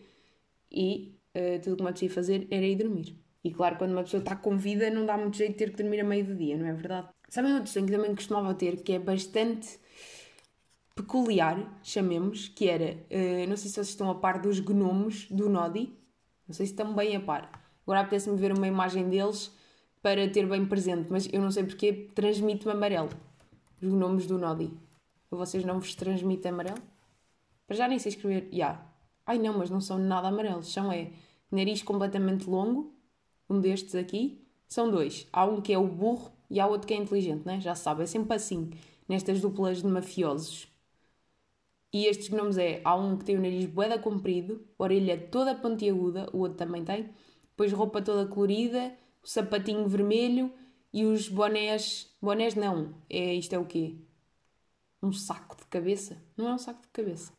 e 0.72 1.15
uh, 1.36 1.62
tudo 1.62 1.74
o 1.74 1.77
que 1.77 1.83
me 1.83 1.89
apetecia 1.89 2.10
fazer 2.10 2.48
era 2.50 2.65
ir 2.65 2.75
dormir. 2.75 3.15
E 3.43 3.51
claro, 3.51 3.77
quando 3.77 3.91
uma 3.91 4.03
pessoa 4.03 4.22
está 4.22 4.36
com 4.36 4.57
vida, 4.57 4.89
não 4.89 5.05
dá 5.05 5.17
muito 5.17 5.38
jeito 5.38 5.51
de 5.51 5.57
ter 5.57 5.72
que 5.72 5.83
dormir 5.83 6.00
a 6.00 6.03
meio 6.03 6.25
do 6.25 6.36
dia, 6.36 6.57
não 6.57 6.65
é 6.65 6.74
verdade? 6.74 7.10
Sabem 7.29 7.53
outro 7.53 7.69
sonho 7.69 7.86
que 7.86 7.91
também 7.91 8.15
costumava 8.15 8.53
ter, 8.53 8.77
que 8.77 8.93
é 8.93 9.00
bastante 9.00 9.79
peculiar, 10.95 11.79
chamemos, 11.83 12.48
que 12.48 12.67
era, 12.69 12.93
uh, 12.93 13.48
não 13.48 13.57
sei 13.57 13.69
se 13.69 13.75
vocês 13.75 13.89
estão 13.89 14.10
a 14.10 14.15
par 14.15 14.41
dos 14.41 14.60
gnomos 14.60 15.27
do 15.29 15.50
Nodi, 15.50 15.93
não 16.48 16.53
sei 16.53 16.65
se 16.65 16.74
estão 16.74 16.93
bem 16.93 17.15
a 17.15 17.19
par 17.19 17.62
Agora 17.84 18.02
apetece-me 18.02 18.38
ver 18.38 18.52
uma 18.52 18.68
imagem 18.68 19.10
deles 19.10 19.52
para 20.02 20.28
ter 20.30 20.48
bem 20.48 20.66
presente, 20.66 21.08
mas 21.10 21.28
eu 21.32 21.42
não 21.42 21.52
sei 21.52 21.63
porque 21.63 22.10
transmite-me 22.16 22.72
amarelo. 22.72 23.10
Os 23.82 23.92
nomes 23.94 24.25
do 24.25 24.38
Nodi. 24.38 24.72
Vocês 25.30 25.63
não 25.66 25.80
vos 25.80 25.96
transmitem 25.96 26.52
amarelo? 26.52 26.82
Para 27.68 27.75
já 27.75 27.88
nem 27.88 28.00
sei 28.00 28.12
escrever. 28.12 28.44
Ya. 28.46 28.52
Yeah. 28.54 28.86
Ai 29.25 29.38
não, 29.38 29.58
mas 29.58 29.70
não 29.70 29.82
são 29.82 29.98
nada 29.98 30.28
amarelos. 30.28 30.72
São 30.72 30.92
é 30.92 31.12
nariz 31.52 31.82
completamente 31.82 32.50
longo, 32.50 32.94
um 33.50 33.60
destes 33.60 33.96
aqui. 33.96 34.46
São 34.68 34.90
dois. 34.90 35.28
Há 35.32 35.46
um 35.46 35.62
que 35.62 35.74
é 35.74 35.78
o 35.78 35.88
burro 35.88 36.32
e 36.50 36.60
há 36.60 36.68
outro 36.68 36.88
que 36.88 36.94
é 36.94 36.98
inteligente, 36.98 37.46
né? 37.46 37.60
Já 37.60 37.75
sabe, 37.75 38.04
é 38.04 38.06
sempre 38.06 38.36
assim, 38.36 38.72
nestas 39.08 39.42
duplas 39.42 39.82
de 39.82 39.88
mafiosos. 39.88 40.68
E 41.94 42.08
estes 42.08 42.30
gnomos 42.30 42.58
é, 42.58 42.82
há 42.84 42.96
um 42.96 43.18
que 43.18 43.25
tem 43.25 43.38
o 43.38 43.42
nariz 43.42 43.66
boeda 43.68 44.00
comprido, 44.00 44.66
orelha 44.80 45.18
toda 45.18 45.54
pontiaguda, 45.54 46.28
o 46.34 46.40
outro 46.40 46.58
também 46.58 46.84
tem, 46.84 47.10
depois 47.53 47.72
roupa 47.72 48.01
toda 48.01 48.27
colorida, 48.27 48.91
o 49.24 49.27
sapatinho 49.27 49.88
vermelho 49.88 50.51
e 50.91 51.05
os 51.05 51.29
bonés. 51.29 52.12
Bonés 52.19 52.55
não, 52.55 52.95
é, 53.07 53.36
isto 53.36 53.53
é 53.53 53.60
o 53.60 53.65
quê? 53.65 53.95
Um 55.01 55.13
saco 55.13 55.55
de 55.55 55.65
cabeça? 55.67 56.17
Não 56.36 56.48
é 56.48 56.53
um 56.53 56.57
saco 56.57 56.81
de 56.81 56.88
cabeça. 56.88 57.31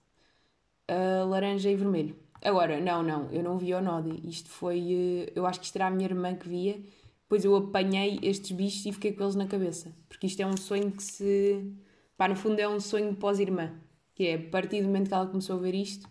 Uh, 0.89 1.27
laranja 1.29 1.69
e 1.69 1.75
vermelho. 1.75 2.17
Agora, 2.43 2.81
não, 2.81 3.03
não, 3.03 3.31
eu 3.33 3.43
não 3.43 3.59
vi 3.59 3.75
o 3.75 3.81
Nodi. 3.81 4.21
Isto 4.29 4.49
foi. 4.51 4.79
Uh, 4.81 5.33
eu 5.35 5.47
acho 5.47 5.59
que 5.59 5.67
isto 5.67 5.77
era 5.77 5.89
a 5.89 5.91
minha 5.91 6.07
irmã 6.07 6.35
que 6.37 6.49
via. 6.49 6.81
Depois 7.23 7.45
eu 7.45 7.57
apanhei 7.57 8.21
estes 8.23 8.53
bichos 8.53 8.87
e 8.87 8.93
fiquei 8.93 9.13
com 9.13 9.25
eles 9.25 9.35
na 9.35 9.47
cabeça. 9.47 9.93
Porque 10.09 10.27
isto 10.29 10.41
é 10.41 10.47
um 10.47 10.57
sonho 10.57 10.93
que 10.93 11.03
se. 11.03 11.73
Pá, 12.17 12.29
no 12.29 12.37
fundo 12.37 12.61
é 12.61 12.69
um 12.69 12.79
sonho 12.79 13.17
pós-irmã. 13.17 13.73
Que 14.15 14.29
é 14.29 14.35
a 14.35 14.51
partir 14.51 14.81
do 14.83 14.87
momento 14.87 15.09
que 15.09 15.15
ela 15.15 15.27
começou 15.27 15.57
a 15.57 15.61
ver 15.61 15.75
isto, 15.75 16.09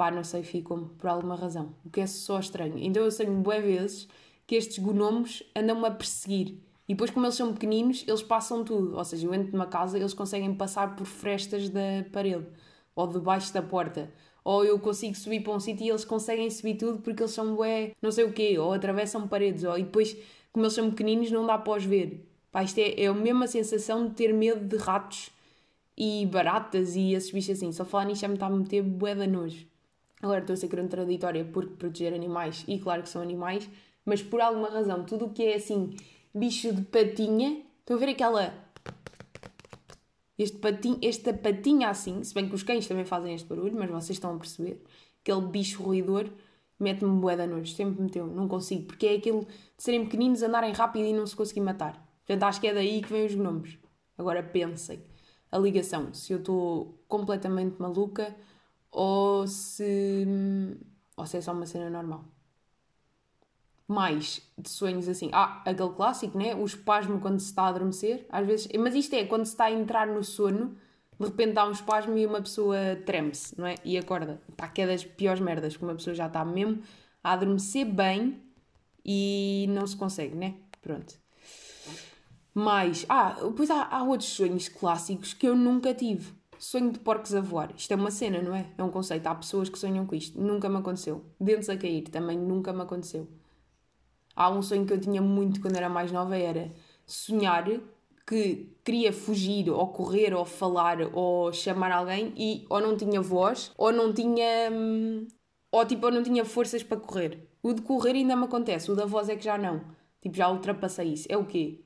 pá, 0.00 0.10
não 0.10 0.24
sei, 0.24 0.42
ficam 0.42 0.88
por 0.96 1.10
alguma 1.10 1.36
razão. 1.36 1.74
O 1.84 1.90
que 1.90 2.00
é 2.00 2.06
só 2.06 2.40
estranho. 2.40 2.78
Então 2.78 3.02
eu 3.04 3.10
sei 3.10 3.26
boé 3.26 3.60
vezes 3.60 4.08
que 4.46 4.54
estes 4.54 4.78
gnomos 4.78 5.42
andam-me 5.54 5.86
a 5.86 5.90
perseguir 5.90 6.56
E 6.88 6.94
depois, 6.94 7.10
como 7.10 7.26
eles 7.26 7.34
são 7.34 7.52
pequeninos, 7.52 8.02
eles 8.08 8.22
passam 8.22 8.64
tudo. 8.64 8.96
Ou 8.96 9.04
seja, 9.04 9.26
eu 9.26 9.34
entro 9.34 9.52
numa 9.52 9.66
casa, 9.66 9.98
eles 9.98 10.14
conseguem 10.14 10.54
passar 10.54 10.96
por 10.96 11.04
frestas 11.04 11.68
da 11.68 12.02
parede 12.10 12.46
ou 12.94 13.06
debaixo 13.06 13.52
da 13.52 13.60
porta. 13.60 14.10
Ou 14.42 14.64
eu 14.64 14.78
consigo 14.78 15.14
subir 15.14 15.40
para 15.42 15.52
um 15.52 15.60
sítio 15.60 15.84
e 15.84 15.90
eles 15.90 16.04
conseguem 16.06 16.48
subir 16.48 16.76
tudo 16.76 17.02
porque 17.02 17.22
eles 17.22 17.32
são 17.32 17.54
bué, 17.54 17.92
não 18.00 18.10
sei 18.10 18.24
o 18.24 18.32
quê, 18.32 18.58
ou 18.58 18.72
atravessam 18.72 19.28
paredes, 19.28 19.64
ou 19.64 19.78
e 19.78 19.82
depois, 19.82 20.16
como 20.50 20.64
eles 20.64 20.74
são 20.74 20.88
pequeninos, 20.90 21.30
não 21.30 21.46
dá 21.46 21.58
para 21.58 21.76
os 21.76 21.84
ver. 21.84 22.26
Pá, 22.50 22.62
isto 22.64 22.78
é, 22.78 23.02
é 23.02 23.06
a 23.06 23.12
mesma 23.12 23.46
sensação 23.46 24.08
de 24.08 24.14
ter 24.14 24.32
medo 24.32 24.66
de 24.66 24.76
ratos 24.82 25.30
e 25.96 26.24
baratas 26.26 26.96
e 26.96 27.12
esses 27.12 27.30
bichos 27.30 27.50
assim. 27.50 27.70
Só 27.70 27.84
falar 27.84 28.06
nisto 28.06 28.22
já 28.22 28.28
me 28.28 28.34
está 28.34 28.46
a 28.46 28.50
meter 28.50 28.82
bué 28.82 29.14
de 29.14 29.26
nojo. 29.26 29.69
Agora 30.22 30.40
estou 30.40 30.54
a 30.54 30.56
ser 30.56 30.68
contraditória 30.68 31.44
porque 31.44 31.74
proteger 31.74 32.12
animais, 32.12 32.64
e 32.68 32.78
claro 32.78 33.02
que 33.02 33.08
são 33.08 33.22
animais, 33.22 33.68
mas 34.04 34.22
por 34.22 34.40
alguma 34.40 34.68
razão, 34.68 35.04
tudo 35.04 35.26
o 35.26 35.30
que 35.30 35.44
é 35.44 35.54
assim, 35.54 35.94
bicho 36.34 36.72
de 36.72 36.82
patinha, 36.82 37.62
estão 37.80 37.96
a 37.96 38.00
ver 38.00 38.10
aquela. 38.10 38.54
Este 40.38 40.56
patinho, 40.58 40.98
esta 41.02 41.32
patinha 41.34 41.88
assim, 41.88 42.22
se 42.24 42.34
bem 42.34 42.48
que 42.48 42.54
os 42.54 42.62
cães 42.62 42.86
também 42.86 43.04
fazem 43.04 43.34
este 43.34 43.46
barulho, 43.46 43.76
mas 43.76 43.90
vocês 43.90 44.16
estão 44.16 44.34
a 44.34 44.38
perceber, 44.38 44.82
aquele 45.22 45.42
bicho 45.42 45.82
ruidor 45.82 46.30
mete-me 46.80 47.20
de 47.20 47.46
nojo, 47.46 47.74
sempre 47.74 48.02
meteu, 48.02 48.26
não 48.26 48.48
consigo, 48.48 48.86
porque 48.86 49.06
é 49.06 49.16
aquilo 49.16 49.44
de 49.44 49.82
serem 49.82 50.04
pequeninos, 50.04 50.42
andarem 50.42 50.72
rápido 50.72 51.04
e 51.04 51.12
não 51.12 51.26
se 51.26 51.36
conseguir 51.36 51.60
matar. 51.60 51.92
Portanto, 52.26 52.42
acho 52.44 52.60
que 52.60 52.66
é 52.66 52.74
daí 52.74 53.02
que 53.02 53.12
vêm 53.12 53.26
os 53.26 53.34
gnomos. 53.34 53.78
Agora 54.16 54.42
pensem, 54.42 55.00
a 55.52 55.58
ligação, 55.58 56.12
se 56.14 56.32
eu 56.32 56.38
estou 56.38 56.98
completamente 57.06 57.76
maluca 57.78 58.34
ou 58.90 59.46
se, 59.46 60.26
ou 61.16 61.26
se 61.26 61.36
é 61.38 61.40
só 61.40 61.52
uma 61.52 61.66
cena 61.66 61.88
normal. 61.88 62.24
Mais 63.86 64.40
de 64.56 64.68
sonhos 64.68 65.08
assim. 65.08 65.30
Ah, 65.32 65.62
aquele 65.64 65.90
clássico, 65.90 66.38
né? 66.38 66.54
O 66.54 66.64
espasmo 66.64 67.20
quando 67.20 67.40
se 67.40 67.46
está 67.46 67.64
a 67.64 67.68
adormecer. 67.68 68.26
Às 68.30 68.46
vezes. 68.46 68.68
Mas 68.78 68.94
isto 68.94 69.14
é 69.14 69.24
quando 69.24 69.44
se 69.44 69.52
está 69.52 69.64
a 69.64 69.72
entrar 69.72 70.06
no 70.06 70.22
sono, 70.22 70.76
de 71.18 71.26
repente 71.26 71.54
dá 71.54 71.66
um 71.66 71.72
espasmo 71.72 72.16
e 72.16 72.24
uma 72.24 72.40
pessoa 72.40 72.76
treme-se, 73.04 73.58
não 73.58 73.66
é? 73.66 73.74
E 73.84 73.98
acorda. 73.98 74.40
Pá, 74.56 74.68
que 74.68 74.82
é 74.82 74.86
das 74.86 75.04
piores 75.04 75.40
merdas, 75.40 75.76
que 75.76 75.82
uma 75.82 75.94
pessoa 75.94 76.14
já 76.14 76.26
está 76.26 76.44
mesmo 76.44 76.82
a 77.22 77.32
adormecer 77.32 77.84
bem 77.84 78.40
e 79.04 79.66
não 79.70 79.86
se 79.86 79.96
consegue, 79.96 80.36
né? 80.36 80.54
Pronto. 80.80 81.18
Mas. 82.54 83.04
Ah, 83.08 83.32
depois 83.42 83.70
há, 83.70 83.84
há 83.84 84.04
outros 84.04 84.30
sonhos 84.30 84.68
clássicos 84.68 85.34
que 85.34 85.48
eu 85.48 85.56
nunca 85.56 85.92
tive 85.92 86.32
Sonho 86.60 86.92
de 86.92 86.98
porcos 87.00 87.34
a 87.34 87.40
voar. 87.40 87.72
Isto 87.74 87.92
é 87.92 87.96
uma 87.96 88.10
cena, 88.10 88.42
não 88.42 88.54
é? 88.54 88.66
É 88.76 88.82
um 88.84 88.90
conceito. 88.90 89.26
Há 89.26 89.34
pessoas 89.34 89.68
que 89.70 89.78
sonham 89.78 90.06
com 90.06 90.14
isto. 90.14 90.38
Nunca 90.40 90.68
me 90.68 90.76
aconteceu. 90.76 91.24
Dentes 91.40 91.70
a 91.70 91.76
cair 91.76 92.02
também 92.02 92.38
nunca 92.38 92.70
me 92.72 92.82
aconteceu. 92.82 93.26
Há 94.36 94.50
um 94.50 94.62
sonho 94.62 94.86
que 94.86 94.92
eu 94.92 95.00
tinha 95.00 95.22
muito 95.22 95.60
quando 95.60 95.76
era 95.76 95.88
mais 95.88 96.12
nova, 96.12 96.36
era 96.36 96.70
sonhar 97.06 97.64
que 98.26 98.76
queria 98.84 99.12
fugir, 99.12 99.70
ou 99.70 99.88
correr, 99.88 100.34
ou 100.34 100.44
falar, 100.44 100.98
ou 101.14 101.52
chamar 101.52 101.90
alguém 101.92 102.32
e 102.36 102.66
ou 102.68 102.80
não 102.80 102.96
tinha 102.96 103.20
voz, 103.20 103.72
ou 103.76 103.90
não 103.92 104.12
tinha... 104.12 104.70
Hum, 104.70 105.26
ou 105.72 105.86
tipo, 105.86 106.06
ou 106.06 106.12
não 106.12 106.22
tinha 106.22 106.44
forças 106.44 106.82
para 106.82 107.00
correr. 107.00 107.48
O 107.62 107.72
de 107.72 107.82
correr 107.82 108.12
ainda 108.12 108.36
me 108.36 108.44
acontece, 108.44 108.90
o 108.90 108.94
da 108.96 109.06
voz 109.06 109.28
é 109.28 109.36
que 109.36 109.44
já 109.44 109.56
não. 109.58 109.80
Tipo, 110.20 110.36
já 110.36 110.48
ultrapassei 110.50 111.12
isso. 111.12 111.26
É 111.30 111.36
o 111.36 111.46
quê? 111.46 111.80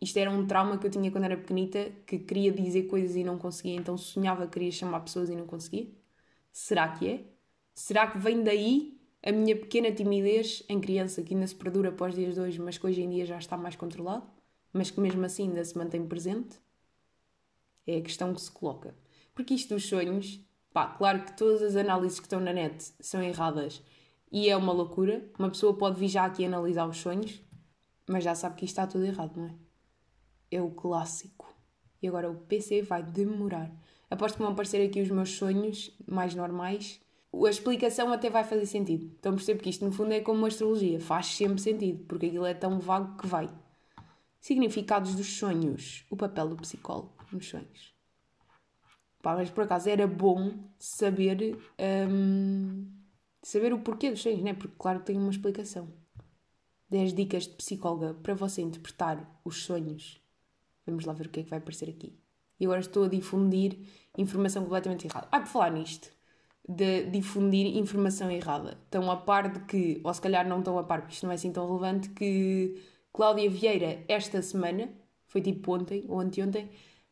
Isto 0.00 0.16
era 0.18 0.30
um 0.30 0.46
trauma 0.46 0.78
que 0.78 0.86
eu 0.86 0.90
tinha 0.90 1.10
quando 1.10 1.24
era 1.24 1.36
pequenita, 1.36 1.90
que 2.06 2.18
queria 2.18 2.52
dizer 2.52 2.84
coisas 2.84 3.16
e 3.16 3.24
não 3.24 3.36
conseguia, 3.36 3.74
então 3.74 3.96
sonhava 3.96 4.46
que 4.46 4.52
queria 4.52 4.70
chamar 4.70 5.00
pessoas 5.00 5.28
e 5.28 5.34
não 5.34 5.46
conseguia. 5.46 5.88
Será 6.52 6.88
que 6.88 7.08
é? 7.08 7.24
Será 7.74 8.06
que 8.06 8.18
vem 8.18 8.42
daí 8.42 8.98
a 9.22 9.32
minha 9.32 9.56
pequena 9.56 9.90
timidez 9.90 10.62
em 10.68 10.80
criança, 10.80 11.22
que 11.22 11.34
ainda 11.34 11.46
se 11.46 11.54
perdura 11.54 11.88
após 11.88 12.14
dias 12.14 12.34
de 12.34 12.40
hoje, 12.40 12.60
mas 12.60 12.78
que 12.78 12.86
hoje 12.86 13.02
em 13.02 13.10
dia 13.10 13.26
já 13.26 13.38
está 13.38 13.56
mais 13.56 13.74
controlado, 13.74 14.26
mas 14.72 14.90
que 14.90 15.00
mesmo 15.00 15.24
assim 15.24 15.48
ainda 15.48 15.64
se 15.64 15.76
mantém 15.76 16.06
presente? 16.06 16.58
É 17.86 17.96
a 17.96 18.02
questão 18.02 18.32
que 18.32 18.40
se 18.40 18.50
coloca. 18.50 18.94
Porque 19.34 19.54
isto 19.54 19.74
dos 19.74 19.86
sonhos, 19.86 20.40
pá, 20.72 20.86
claro 20.86 21.24
que 21.24 21.36
todas 21.36 21.62
as 21.62 21.74
análises 21.76 22.20
que 22.20 22.26
estão 22.26 22.40
na 22.40 22.52
net 22.52 22.92
são 23.00 23.22
erradas 23.22 23.82
e 24.30 24.48
é 24.48 24.56
uma 24.56 24.72
loucura. 24.72 25.28
Uma 25.38 25.50
pessoa 25.50 25.76
pode 25.76 25.98
vir 25.98 26.08
já 26.08 26.24
aqui 26.24 26.44
analisar 26.44 26.86
os 26.86 26.98
sonhos, 26.98 27.40
mas 28.08 28.24
já 28.24 28.34
sabe 28.34 28.56
que 28.56 28.64
isto 28.64 28.72
está 28.72 28.86
tudo 28.86 29.04
errado, 29.04 29.36
não 29.36 29.46
é? 29.46 29.67
É 30.50 30.60
o 30.60 30.70
clássico. 30.70 31.54
E 32.02 32.08
agora 32.08 32.30
o 32.30 32.34
PC 32.34 32.82
vai 32.82 33.02
demorar. 33.02 33.70
Aposto 34.10 34.36
que 34.36 34.42
vão 34.42 34.52
aparecer 34.52 34.86
aqui 34.86 35.00
os 35.00 35.10
meus 35.10 35.30
sonhos 35.30 35.94
mais 36.06 36.34
normais. 36.34 37.00
A 37.32 37.50
explicação 37.50 38.12
até 38.12 38.30
vai 38.30 38.44
fazer 38.44 38.66
sentido. 38.66 39.12
Então 39.18 39.34
percebo 39.34 39.62
que 39.62 39.70
isto 39.70 39.84
no 39.84 39.92
fundo 39.92 40.12
é 40.12 40.20
como 40.20 40.38
uma 40.38 40.48
astrologia. 40.48 41.00
Faz 41.00 41.26
sempre 41.26 41.60
sentido, 41.60 42.04
porque 42.06 42.26
aquilo 42.26 42.46
é 42.46 42.54
tão 42.54 42.78
vago 42.78 43.16
que 43.18 43.26
vai. 43.26 43.50
Significados 44.40 45.14
dos 45.14 45.26
sonhos. 45.26 46.06
O 46.10 46.16
papel 46.16 46.48
do 46.48 46.56
psicólogo 46.56 47.12
nos 47.30 47.48
sonhos. 47.48 47.94
Pá, 49.20 49.34
mas 49.34 49.50
por 49.50 49.64
acaso 49.64 49.88
era 49.90 50.06
bom 50.06 50.54
saber, 50.78 51.58
hum, 52.08 52.86
saber 53.42 53.72
o 53.72 53.80
porquê 53.80 54.10
dos 54.10 54.22
sonhos, 54.22 54.42
né? 54.42 54.54
Porque 54.54 54.76
claro 54.78 55.00
tem 55.00 55.18
uma 55.18 55.30
explicação. 55.30 55.92
10 56.88 57.12
dicas 57.12 57.42
de 57.42 57.54
psicóloga 57.54 58.14
para 58.14 58.32
você 58.34 58.62
interpretar 58.62 59.40
os 59.44 59.64
sonhos 59.64 60.22
Vamos 60.88 61.04
lá 61.04 61.12
ver 61.12 61.26
o 61.26 61.28
que 61.30 61.40
é 61.40 61.42
que 61.42 61.50
vai 61.50 61.58
aparecer 61.58 61.88
aqui. 61.88 62.18
E 62.58 62.64
agora 62.64 62.80
estou 62.80 63.04
a 63.04 63.08
difundir 63.08 63.78
informação 64.16 64.62
completamente 64.64 65.06
errada. 65.06 65.28
Ah, 65.30 65.40
por 65.40 65.48
falar 65.48 65.70
nisto, 65.70 66.10
de 66.68 67.04
difundir 67.04 67.76
informação 67.76 68.30
errada. 68.30 68.78
Estão 68.84 69.10
a 69.10 69.16
par 69.16 69.52
de 69.52 69.60
que, 69.60 70.00
ou 70.02 70.12
se 70.12 70.20
calhar 70.20 70.46
não 70.48 70.58
estão 70.58 70.78
a 70.78 70.84
par, 70.84 71.00
porque 71.00 71.14
isto 71.14 71.24
não 71.24 71.32
é 71.32 71.34
assim 71.34 71.52
tão 71.52 71.66
relevante, 71.66 72.08
que 72.10 72.82
Cláudia 73.12 73.48
Vieira, 73.48 74.04
esta 74.08 74.42
semana, 74.42 74.88
foi 75.26 75.40
tipo 75.40 75.74
ontem 75.74 76.04
ou 76.08 76.20
anteontem, 76.20 76.70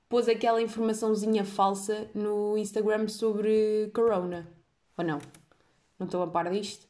pôs 0.08 0.28
aquela 0.28 0.60
informaçãozinha 0.60 1.44
falsa 1.44 2.10
no 2.14 2.56
Instagram 2.58 3.08
sobre 3.08 3.90
Corona. 3.94 4.48
Ou 4.96 5.04
não? 5.04 5.20
Não 5.98 6.06
estão 6.06 6.22
a 6.22 6.26
par 6.26 6.50
disto? 6.50 6.86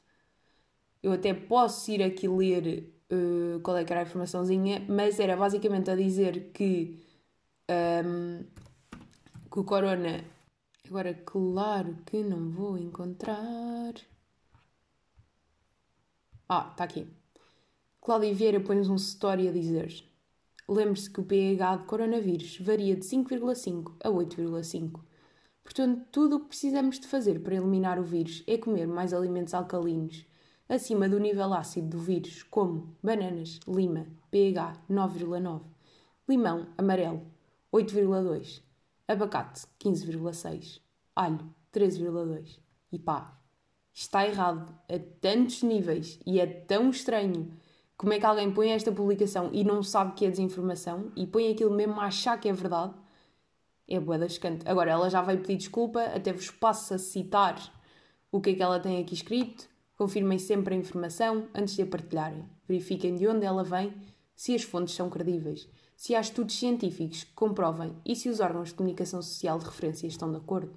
Eu 1.02 1.12
até 1.12 1.34
posso 1.34 1.90
ir 1.90 2.02
aqui 2.02 2.26
ler 2.28 2.92
uh, 3.10 3.60
qual 3.60 3.76
é 3.76 3.84
que 3.84 3.92
era 3.92 4.00
a 4.00 4.04
informaçãozinha, 4.04 4.84
mas 4.88 5.18
era 5.20 5.36
basicamente 5.36 5.90
a 5.90 5.96
dizer 5.96 6.52
que, 6.52 7.04
um, 7.70 8.44
que 9.50 9.58
o 9.60 9.64
Corona. 9.64 10.24
Agora, 10.86 11.14
claro 11.14 11.98
que 12.06 12.22
não 12.22 12.50
vou 12.50 12.78
encontrar. 12.78 13.94
Ah, 16.48 16.68
está 16.70 16.84
aqui. 16.84 17.08
Cláudia 18.00 18.32
Vieira 18.34 18.60
põe-nos 18.60 18.88
um 18.88 18.94
story 18.94 19.48
a 19.48 19.52
dizer: 19.52 19.92
Lembre-se 20.68 21.10
que 21.10 21.20
o 21.20 21.24
pH 21.24 21.76
de 21.76 21.84
coronavírus 21.84 22.58
varia 22.60 22.94
de 22.96 23.04
5,5 23.04 23.96
a 24.02 24.08
8,5. 24.08 25.00
Portanto, 25.64 26.06
tudo 26.12 26.36
o 26.36 26.40
que 26.40 26.48
precisamos 26.48 27.00
de 27.00 27.08
fazer 27.08 27.40
para 27.40 27.56
eliminar 27.56 27.98
o 27.98 28.04
vírus 28.04 28.44
é 28.46 28.56
comer 28.56 28.86
mais 28.86 29.12
alimentos 29.12 29.52
alcalinos 29.52 30.24
acima 30.68 31.08
do 31.08 31.20
nível 31.20 31.52
ácido 31.54 31.96
do 31.96 31.98
vírus, 31.98 32.42
como 32.42 32.96
bananas, 33.02 33.60
lima, 33.66 34.06
pH 34.30 34.82
9,9, 34.90 35.62
limão 36.28 36.66
amarelo 36.76 37.22
8,2, 37.72 38.62
abacate 39.06 39.66
15,6, 39.78 40.80
alho 41.14 41.54
13,2. 41.72 42.58
E 42.90 42.98
pá, 42.98 43.38
está 43.92 44.26
errado 44.26 44.74
a 44.88 44.98
tantos 45.20 45.62
níveis 45.62 46.18
e 46.26 46.40
é 46.40 46.46
tão 46.46 46.90
estranho. 46.90 47.52
Como 47.96 48.12
é 48.12 48.18
que 48.18 48.26
alguém 48.26 48.52
põe 48.52 48.70
esta 48.70 48.92
publicação 48.92 49.50
e 49.52 49.64
não 49.64 49.82
sabe 49.82 50.12
que 50.14 50.26
é 50.26 50.30
desinformação 50.30 51.10
e 51.16 51.26
põe 51.26 51.50
aquilo 51.50 51.74
mesmo 51.74 52.00
a 52.00 52.06
achar 52.06 52.38
que 52.38 52.48
é 52.48 52.52
verdade? 52.52 52.94
É 53.88 53.98
boa 53.98 54.18
da 54.18 54.26
escante. 54.26 54.68
Agora, 54.68 54.90
ela 54.90 55.08
já 55.08 55.22
veio 55.22 55.40
pedir 55.40 55.56
desculpa, 55.56 56.02
até 56.02 56.32
vos 56.32 56.50
passo 56.50 56.92
a 56.92 56.98
citar 56.98 57.56
o 58.30 58.40
que 58.40 58.50
é 58.50 58.54
que 58.54 58.62
ela 58.62 58.80
tem 58.80 59.00
aqui 59.00 59.14
escrito. 59.14 59.68
Confirmem 59.96 60.38
sempre 60.38 60.74
a 60.74 60.78
informação 60.78 61.48
antes 61.54 61.74
de 61.74 61.82
a 61.82 61.86
partilharem. 61.86 62.44
Verifiquem 62.68 63.16
de 63.16 63.26
onde 63.26 63.46
ela 63.46 63.64
vem, 63.64 63.94
se 64.34 64.54
as 64.54 64.62
fontes 64.62 64.94
são 64.94 65.08
credíveis, 65.08 65.68
se 65.96 66.14
há 66.14 66.20
estudos 66.20 66.58
científicos 66.58 67.24
que 67.24 67.32
comprovem 67.32 67.96
e 68.04 68.14
se 68.14 68.28
os 68.28 68.38
órgãos 68.40 68.68
de 68.68 68.74
comunicação 68.74 69.22
social 69.22 69.58
de 69.58 69.64
referência 69.64 70.06
estão 70.06 70.30
de 70.30 70.36
acordo. 70.36 70.76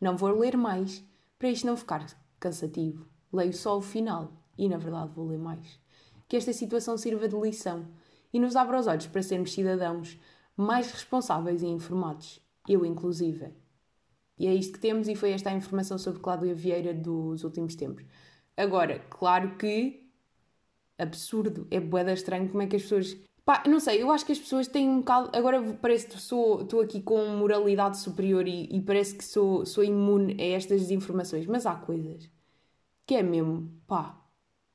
Não 0.00 0.16
vou 0.16 0.30
ler 0.38 0.56
mais, 0.56 1.04
para 1.38 1.50
isto 1.50 1.66
não 1.66 1.76
ficar 1.76 2.06
cansativo. 2.38 3.06
Leio 3.32 3.52
só 3.52 3.76
o 3.76 3.82
final 3.82 4.32
e, 4.56 4.68
na 4.68 4.78
verdade, 4.78 5.12
vou 5.14 5.26
ler 5.26 5.38
mais. 5.38 5.80
Que 6.28 6.36
esta 6.36 6.52
situação 6.52 6.96
sirva 6.96 7.28
de 7.28 7.36
lição 7.36 7.88
e 8.32 8.38
nos 8.38 8.54
abra 8.54 8.78
os 8.78 8.86
olhos 8.86 9.06
para 9.08 9.22
sermos 9.22 9.52
cidadãos 9.52 10.18
mais 10.56 10.90
responsáveis 10.92 11.62
e 11.62 11.66
informados. 11.66 12.40
Eu, 12.68 12.86
inclusive. 12.86 13.52
E 14.38 14.46
é 14.46 14.54
isto 14.54 14.74
que 14.74 14.80
temos, 14.80 15.08
e 15.08 15.14
foi 15.14 15.32
esta 15.32 15.50
a 15.50 15.54
informação 15.54 15.98
sobre 15.98 16.20
Cláudia 16.20 16.54
Vieira 16.54 16.94
dos 16.94 17.44
últimos 17.44 17.74
tempos. 17.74 18.04
Agora, 18.56 18.98
claro 19.10 19.56
que 19.56 20.02
absurdo, 20.98 21.66
é 21.70 21.80
boeda 21.80 22.12
estranho 22.12 22.48
como 22.48 22.62
é 22.62 22.66
que 22.66 22.76
as 22.76 22.82
pessoas. 22.82 23.16
Pá, 23.44 23.64
não 23.66 23.80
sei, 23.80 24.02
eu 24.02 24.10
acho 24.10 24.24
que 24.24 24.32
as 24.32 24.38
pessoas 24.38 24.68
têm 24.68 24.88
um 24.88 24.98
bocado. 24.98 25.30
Agora 25.36 25.60
parece 25.80 26.06
que 26.06 26.14
estou 26.16 26.80
aqui 26.80 27.02
com 27.02 27.26
moralidade 27.36 27.98
superior 27.98 28.46
e, 28.46 28.68
e, 28.70 28.80
parece 28.80 29.14
que 29.16 29.24
sou, 29.24 29.66
sou 29.66 29.82
imune 29.82 30.36
a 30.40 30.56
estas 30.56 30.82
desinformações, 30.82 31.46
mas 31.46 31.66
há 31.66 31.74
coisas 31.74 32.30
que 33.06 33.16
é 33.16 33.22
mesmo, 33.22 33.70
pá, 33.86 34.16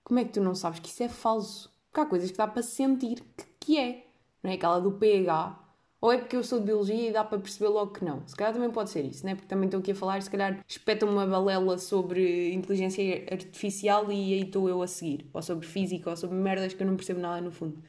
como 0.03 0.19
é 0.19 0.25
que 0.25 0.31
tu 0.34 0.41
não 0.41 0.53
sabes 0.55 0.79
que 0.79 0.89
isso 0.89 1.03
é 1.03 1.10
falso? 1.10 1.74
Porque 1.89 2.01
há 2.01 2.05
coisas 2.05 2.31
que 2.31 2.38
dá 2.38 2.48
para 2.48 2.62
sentir 2.62 3.24
que, 3.36 3.46
que 3.60 3.79
é. 3.79 4.07
não 4.43 4.51
é? 4.51 4.55
Aquela 4.55 4.79
do 4.79 4.91
pH. 4.93 5.66
Ou 6.00 6.12
é 6.12 6.18
porque 6.18 6.36
eu 6.36 6.44
sou 6.44 6.60
de 6.60 6.66
biologia 6.66 7.10
e 7.10 7.12
dá 7.12 7.24
para 7.24 7.39
perceber 7.39 7.70
logo 7.70 7.92
que 7.92 8.06
não? 8.06 8.22
Se 8.27 8.36
calhar 8.36 8.54
também 8.54 8.70
pode 8.70 8.92
ser 8.92 9.04
isso, 9.04 9.25
né? 9.25 9.34
Porque 9.34 9.48
também 9.48 9.66
estou 9.66 9.80
aqui 9.80 9.92
a 9.92 9.96
falar, 9.96 10.22
se 10.22 10.30
calhar 10.30 10.63
espetam 10.68 11.10
uma 11.10 11.25
balela 11.25 11.77
sobre 11.80 12.54
inteligência 12.54 13.25
artificial 13.32 14.12
e 14.12 14.34
aí 14.34 14.42
estou 14.44 14.70
eu 14.70 14.82
a 14.82 14.88
seguir. 14.88 15.27
Ou 15.34 15.42
sobre 15.42 15.66
física, 15.66 16.12
ou 16.12 16.16
sobre 16.16 16.38
merdas 16.38 16.74
que 16.74 16.84
eu 16.84 16.88
não 16.88 16.96
percebo 16.96 17.20
nada 17.20 17.42
no 17.42 17.51
fundo. 17.51 17.82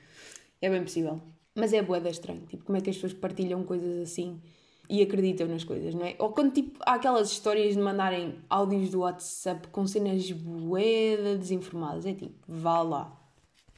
É 0.61 0.71
bem 0.71 0.83
possível. 0.83 1.21
Mas 1.55 1.75
é 1.75 1.83
boeda 1.83 2.09
estranho. 2.09 2.47
Tipo, 2.47 2.65
como 2.65 2.79
é 2.79 2.81
que 2.81 2.88
as 2.88 2.97
pessoas 2.97 3.12
partilham 3.12 3.62
coisas 3.65 4.00
assim 4.00 4.41
e 4.88 5.03
acreditam 5.03 5.47
nas 5.47 5.65
coisas, 5.65 5.95
não 5.95 6.07
é? 6.07 6.17
Ou 6.19 6.33
quando 6.33 6.55
tipo, 6.55 6.79
há 6.87 6.95
aquelas 6.95 7.31
histórias 7.31 7.75
de 7.75 7.81
mandarem 7.81 8.37
áudios 8.49 8.88
do 8.88 9.00
WhatsApp 9.00 9.69
com 9.69 9.87
cenas 9.87 10.31
boeda 10.31 11.37
desinformadas. 11.37 12.07
É 12.07 12.15
tipo, 12.15 12.33
vá 12.49 12.81
lá. 12.81 13.21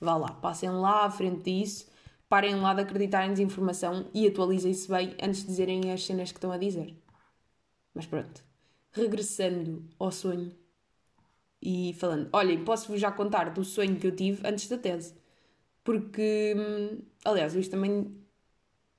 Vá 0.00 0.16
lá. 0.16 0.28
Passem 0.34 0.70
lá 0.70 1.04
à 1.04 1.10
frente 1.10 1.42
disso 1.42 1.89
parem 2.30 2.54
lá 2.54 2.72
de 2.72 2.82
acreditar 2.82 3.26
em 3.26 3.32
desinformação 3.32 4.08
e 4.14 4.24
atualizem-se 4.26 4.88
bem 4.88 5.16
antes 5.20 5.40
de 5.40 5.48
dizerem 5.48 5.90
as 5.90 6.06
cenas 6.06 6.30
que 6.30 6.38
estão 6.38 6.52
a 6.52 6.56
dizer. 6.56 6.96
Mas 7.92 8.06
pronto. 8.06 8.44
Regressando 8.92 9.84
ao 9.98 10.12
sonho 10.12 10.54
e 11.60 11.92
falando, 11.98 12.28
olhem, 12.32 12.64
posso-vos 12.64 13.00
já 13.00 13.10
contar 13.10 13.50
do 13.50 13.64
sonho 13.64 13.96
que 13.96 14.06
eu 14.06 14.14
tive 14.14 14.46
antes 14.46 14.68
da 14.68 14.78
tese. 14.78 15.12
Porque, 15.82 16.54
hum, 16.56 17.02
aliás, 17.24 17.56
isto 17.56 17.72
também 17.72 18.16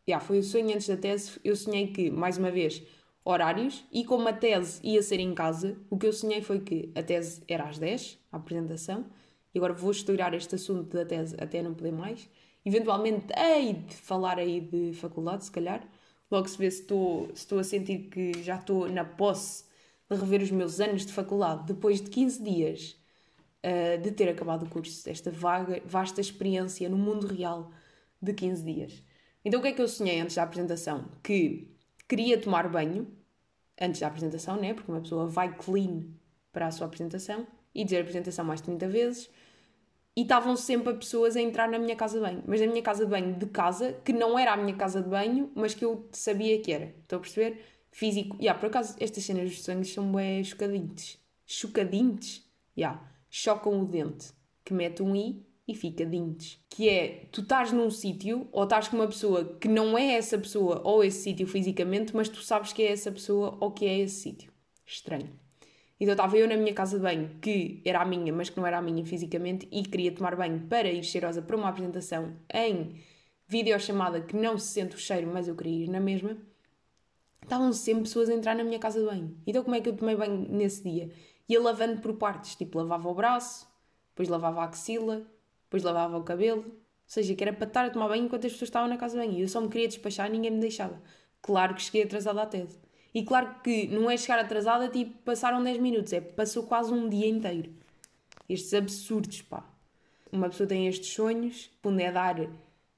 yeah, 0.06 0.24
foi 0.24 0.40
o 0.40 0.44
sonho 0.44 0.74
antes 0.76 0.90
da 0.90 0.98
tese. 0.98 1.40
Eu 1.42 1.56
sonhei 1.56 1.88
que, 1.88 2.12
mais 2.12 2.38
uma 2.38 2.52
vez, 2.52 2.84
horários 3.24 3.86
e 3.94 4.04
como 4.04 4.28
a 4.28 4.34
tese 4.34 4.82
ia 4.84 5.02
ser 5.02 5.22
em 5.22 5.34
casa, 5.34 5.78
o 5.90 5.98
que 5.98 6.06
eu 6.06 6.12
sonhei 6.12 6.42
foi 6.42 6.60
que 6.60 6.92
a 6.96 7.02
tese 7.02 7.42
era 7.48 7.64
às 7.64 7.80
10, 7.80 8.20
a 8.30 8.38
apresentação, 8.38 9.06
e 9.54 9.58
agora 9.58 9.74
vou 9.74 9.92
estourar 9.92 10.34
este 10.34 10.56
assunto 10.56 10.98
da 10.98 11.06
tese 11.06 11.36
até 11.40 11.62
não 11.62 11.74
poder 11.74 11.94
mais. 11.94 12.30
Eventualmente 12.66 13.28
hei 13.36 13.74
de 13.74 13.96
falar 13.96 14.38
aí 14.38 14.62
de 14.62 14.94
faculdade, 14.94 15.46
se 15.46 15.52
calhar. 15.52 15.84
Logo 16.30 16.48
se 16.48 16.58
vê 16.58 16.70
se 16.70 16.82
estou, 16.82 17.28
se 17.28 17.42
estou 17.42 17.60
a 17.60 17.64
sentir 17.64 18.10
que 18.10 18.42
já 18.44 18.56
estou 18.56 18.88
na 18.90 19.04
posse 19.04 19.66
de 20.10 20.16
rever 20.16 20.42
os 20.42 20.52
meus 20.52 20.80
anos 20.80 21.06
de 21.06 21.12
faculdade 21.12 21.66
depois 21.66 22.02
de 22.02 22.10
15 22.10 22.44
dias 22.44 22.98
uh, 23.66 24.02
de 24.02 24.12
ter 24.12 24.30
acabado 24.30 24.64
o 24.64 24.70
curso, 24.70 25.10
esta 25.10 25.32
vaga, 25.32 25.82
vasta 25.86 26.22
experiência 26.22 26.88
no 26.90 26.98
mundo 26.98 27.28
real 27.28 27.72
de 28.22 28.34
15 28.34 28.64
dias. 28.64 29.04
Então 29.44 29.60
o 29.60 29.64
que 29.64 29.70
é 29.70 29.72
que 29.74 29.82
eu 29.82 29.88
sonhei 29.88 30.20
antes 30.20 30.36
da 30.36 30.44
apresentação? 30.44 31.10
Que 31.24 31.76
queria 32.08 32.40
tomar 32.40 32.70
banho 32.70 33.08
antes 33.80 34.00
da 34.00 34.08
apresentação, 34.08 34.56
né? 34.56 34.74
Porque 34.74 34.92
uma 34.92 35.02
pessoa 35.02 35.28
vai 35.28 35.56
clean 35.56 36.04
para 36.52 36.68
a 36.68 36.72
sua 36.72 36.88
apresentação 36.88 37.48
e 37.74 37.84
dizer 37.84 37.98
a 37.98 38.02
apresentação 38.02 38.46
mais 38.46 38.62
30 38.62 38.88
vezes 38.88 39.30
e 40.16 40.22
estavam 40.24 40.56
sempre 40.58 40.94
pessoas 40.94 41.36
a 41.36 41.42
entrar 41.42 41.70
na 41.70 41.80
minha 41.80 41.96
casa 41.96 42.16
de 42.20 42.26
banho. 42.26 42.44
Mas 42.46 42.60
na 42.60 42.68
minha 42.68 42.82
casa 42.82 43.06
de 43.06 43.12
banho 43.12 43.36
de 43.38 43.46
casa, 43.48 43.94
que 44.04 44.12
não 44.12 44.38
era 44.38 44.54
a 44.54 44.58
minha 44.58 44.76
casa 44.76 45.02
de 45.02 45.10
banho, 45.10 45.52
mas 45.56 45.74
que 45.74 45.86
eu 45.86 46.10
sabia 46.12 46.60
que 46.62 46.72
era. 46.72 46.94
Estão 47.02 47.20
a 47.20 47.22
perceber? 47.22 47.64
Físico. 47.92 48.36
E 48.40 48.44
yeah, 48.44 48.60
por 48.60 48.68
acaso, 48.68 48.96
estas 49.00 49.24
cenas 49.24 49.50
dos 49.50 49.64
sonhos 49.64 49.92
são 49.92 50.12
bem 50.12 50.44
chocadintes. 50.44 51.18
Chocadintes? 51.46 52.46
Yeah. 52.78 53.02
Chocam 53.30 53.82
o 53.82 53.86
dente. 53.86 54.34
Que 54.64 54.74
mete 54.74 55.02
um 55.02 55.16
i 55.16 55.46
e 55.68 55.76
fica 55.76 56.06
dintes. 56.06 56.60
Que 56.70 56.90
é, 56.90 57.28
tu 57.32 57.42
estás 57.42 57.72
num 57.72 57.90
sítio, 57.90 58.48
ou 58.52 58.64
estás 58.64 58.88
com 58.88 58.98
uma 58.98 59.08
pessoa 59.08 59.58
que 59.60 59.68
não 59.68 59.98
é 59.98 60.14
essa 60.14 60.38
pessoa 60.38 60.82
ou 60.84 61.04
esse 61.04 61.24
sítio 61.24 61.48
fisicamente, 61.48 62.16
mas 62.16 62.28
tu 62.28 62.42
sabes 62.42 62.74
que 62.74 62.84
é 62.84 62.92
essa 62.92 63.12
pessoa 63.12 63.58
ou 63.60 63.72
que 63.72 63.86
é 63.86 64.00
esse 64.00 64.22
sítio. 64.22 64.52
Estranho. 64.86 65.30
Então 66.02 66.14
estava 66.14 66.36
eu 66.36 66.48
na 66.48 66.58
minha 66.58 66.74
casa 66.74 66.98
de 66.98 67.04
banho, 67.04 67.30
que 67.40 67.80
era 67.86 68.02
a 68.02 68.06
minha, 68.06 68.34
mas 68.34 68.50
que 68.50 68.58
não 68.58 68.66
era 68.66 68.80
a 68.80 68.82
minha 68.82 69.06
fisicamente, 69.06 69.68
e 69.72 69.84
queria 69.84 70.12
tomar 70.12 70.36
banho 70.36 70.66
para 70.68 70.92
ir 70.92 71.04
cheirosa 71.04 71.44
para 71.44 71.56
uma 71.56 71.70
apresentação 71.70 72.36
em 72.52 73.00
videochamada 73.48 74.20
que 74.20 74.36
não 74.36 74.58
se 74.58 74.66
sente 74.70 74.96
o 74.96 74.98
cheiro, 74.98 75.30
mas 75.32 75.48
eu 75.48 75.56
queria 75.56 75.86
ir 75.86 75.90
na 75.92 76.00
mesma. 76.00 76.36
Estavam 77.44 77.72
sempre 77.72 78.06
pessoas 78.06 78.30
a 78.30 78.34
entrar 78.34 78.56
na 78.56 78.64
minha 78.64 78.80
casa 78.80 79.00
de 79.00 79.06
banho. 79.06 79.38
Então 79.46 79.64
como 79.64 79.76
é 79.76 79.80
que 79.80 79.90
eu 79.90 79.96
tomei 79.96 80.16
banho 80.16 80.48
nesse 80.50 80.82
dia? 80.82 81.12
Ia 81.48 81.62
lavando 81.62 82.02
por 82.02 82.16
partes, 82.16 82.56
tipo 82.56 82.80
lavava 82.80 83.08
o 83.08 83.14
braço, 83.14 83.68
depois 84.10 84.28
lavava 84.28 84.62
a 84.62 84.66
axila, 84.66 85.22
depois 85.66 85.84
lavava 85.84 86.18
o 86.18 86.24
cabelo. 86.24 86.64
Ou 86.64 86.74
seja, 87.06 87.36
que 87.36 87.44
era 87.44 87.54
para 87.54 87.68
estar 87.68 87.86
a 87.86 87.90
tomar 87.92 88.08
banho 88.08 88.26
enquanto 88.26 88.48
as 88.48 88.54
pessoas 88.54 88.70
estavam 88.70 88.90
na 88.90 88.98
casa 88.98 89.20
de 89.20 89.28
banho. 89.28 89.38
E 89.38 89.44
eu 89.44 89.48
só 89.48 89.62
me 89.62 89.70
queria 89.70 89.88
despachar 89.88 90.30
e 90.30 90.32
ninguém 90.32 90.50
me 90.50 90.60
deixava. 90.60 91.00
Claro 91.44 91.76
que 91.76 91.84
cheguei 91.84 92.04
atrasada 92.04 92.42
à 92.42 92.46
tese. 92.48 92.80
E 93.14 93.24
claro 93.24 93.56
que 93.64 93.88
não 93.88 94.10
é 94.10 94.16
chegar 94.18 94.40
atrasada, 94.40 94.88
tipo, 94.88 95.12
passaram 95.24 95.64
10 95.64 95.78
minutos, 95.80 96.14
é 96.14 96.22
passou 96.22 96.64
quase 96.64 96.94
um 96.94 97.10
dia 97.10 97.28
inteiro. 97.28 97.72
Estes 98.48 98.74
absurdos, 98.74 99.42
pá. 99.42 99.66
Uma 100.32 100.50
pessoa 100.50 100.68
tem 100.68 100.88
estes 100.88 101.14
sonhos, 101.14 101.70
onde 101.84 102.04
é 102.04 102.12
dar 102.12 102.50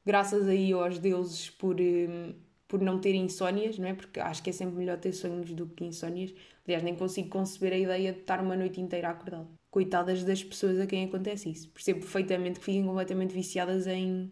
graças 0.06 0.48
aí 0.48 0.72
aos 0.74 1.00
deuses 1.00 1.50
por, 1.50 1.80
um, 1.80 2.34
por 2.68 2.82
não 2.82 3.00
ter 3.00 3.16
insónias, 3.16 3.78
não 3.80 3.88
é? 3.88 3.94
Porque 3.94 4.20
acho 4.20 4.44
que 4.44 4.50
é 4.50 4.54
sempre 4.54 4.76
melhor 4.76 4.98
ter 5.00 5.14
sonhos 5.14 5.52
do 5.54 5.68
que 5.68 5.86
insónias. 5.86 6.34
Aliás, 6.66 6.84
nem 6.84 6.96
consigo 6.96 7.30
conceber 7.30 7.74
a 7.74 7.78
ideia 7.78 8.14
de 8.14 8.20
estar 8.20 8.42
uma 8.42 8.56
noite 8.56 8.80
inteira 8.80 9.10
acordada. 9.10 9.48
Coitadas 9.72 10.24
das 10.24 10.44
pessoas 10.44 10.80
a 10.80 10.86
quem 10.88 11.06
acontece 11.06 11.50
isso. 11.50 11.70
Percebo 11.70 12.02
perfeitamente 12.02 12.60
que 12.60 12.66
fiquem 12.66 12.86
completamente 12.86 13.34
viciadas 13.34 13.88
em. 13.88 14.32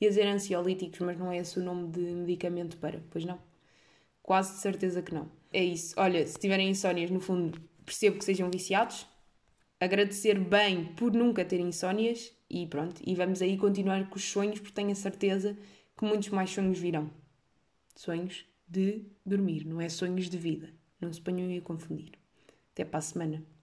ia 0.00 0.08
dizer 0.08 0.26
ansiolíticos, 0.26 1.00
mas 1.00 1.18
não 1.18 1.30
é 1.30 1.38
esse 1.38 1.58
o 1.58 1.62
nome 1.62 1.88
de 1.88 2.00
medicamento 2.00 2.76
para. 2.78 3.02
Pois 3.10 3.24
não. 3.24 3.51
Quase 4.22 4.54
de 4.54 4.60
certeza 4.60 5.02
que 5.02 5.12
não. 5.12 5.30
É 5.52 5.62
isso. 5.62 5.94
Olha, 5.98 6.26
se 6.26 6.38
tiverem 6.38 6.70
insónias, 6.70 7.10
no 7.10 7.20
fundo, 7.20 7.60
percebo 7.84 8.18
que 8.18 8.24
sejam 8.24 8.50
viciados. 8.50 9.06
Agradecer 9.80 10.38
bem 10.38 10.84
por 10.94 11.12
nunca 11.12 11.44
terem 11.44 11.68
insónias 11.68 12.32
e 12.48 12.66
pronto. 12.66 13.02
E 13.04 13.14
vamos 13.14 13.42
aí 13.42 13.56
continuar 13.56 14.08
com 14.08 14.16
os 14.16 14.24
sonhos, 14.24 14.60
porque 14.60 14.74
tenho 14.74 14.92
a 14.92 14.94
certeza 14.94 15.58
que 15.96 16.04
muitos 16.04 16.28
mais 16.28 16.50
sonhos 16.50 16.78
virão. 16.78 17.10
Sonhos 17.96 18.46
de 18.66 19.04
dormir, 19.26 19.66
não 19.66 19.80
é 19.80 19.88
sonhos 19.88 20.30
de 20.30 20.38
vida. 20.38 20.72
Não 21.00 21.12
se 21.12 21.20
ponham 21.20 21.58
a 21.58 21.60
confundir. 21.60 22.12
Até 22.72 22.84
para 22.84 22.98
a 22.98 23.02
semana. 23.02 23.42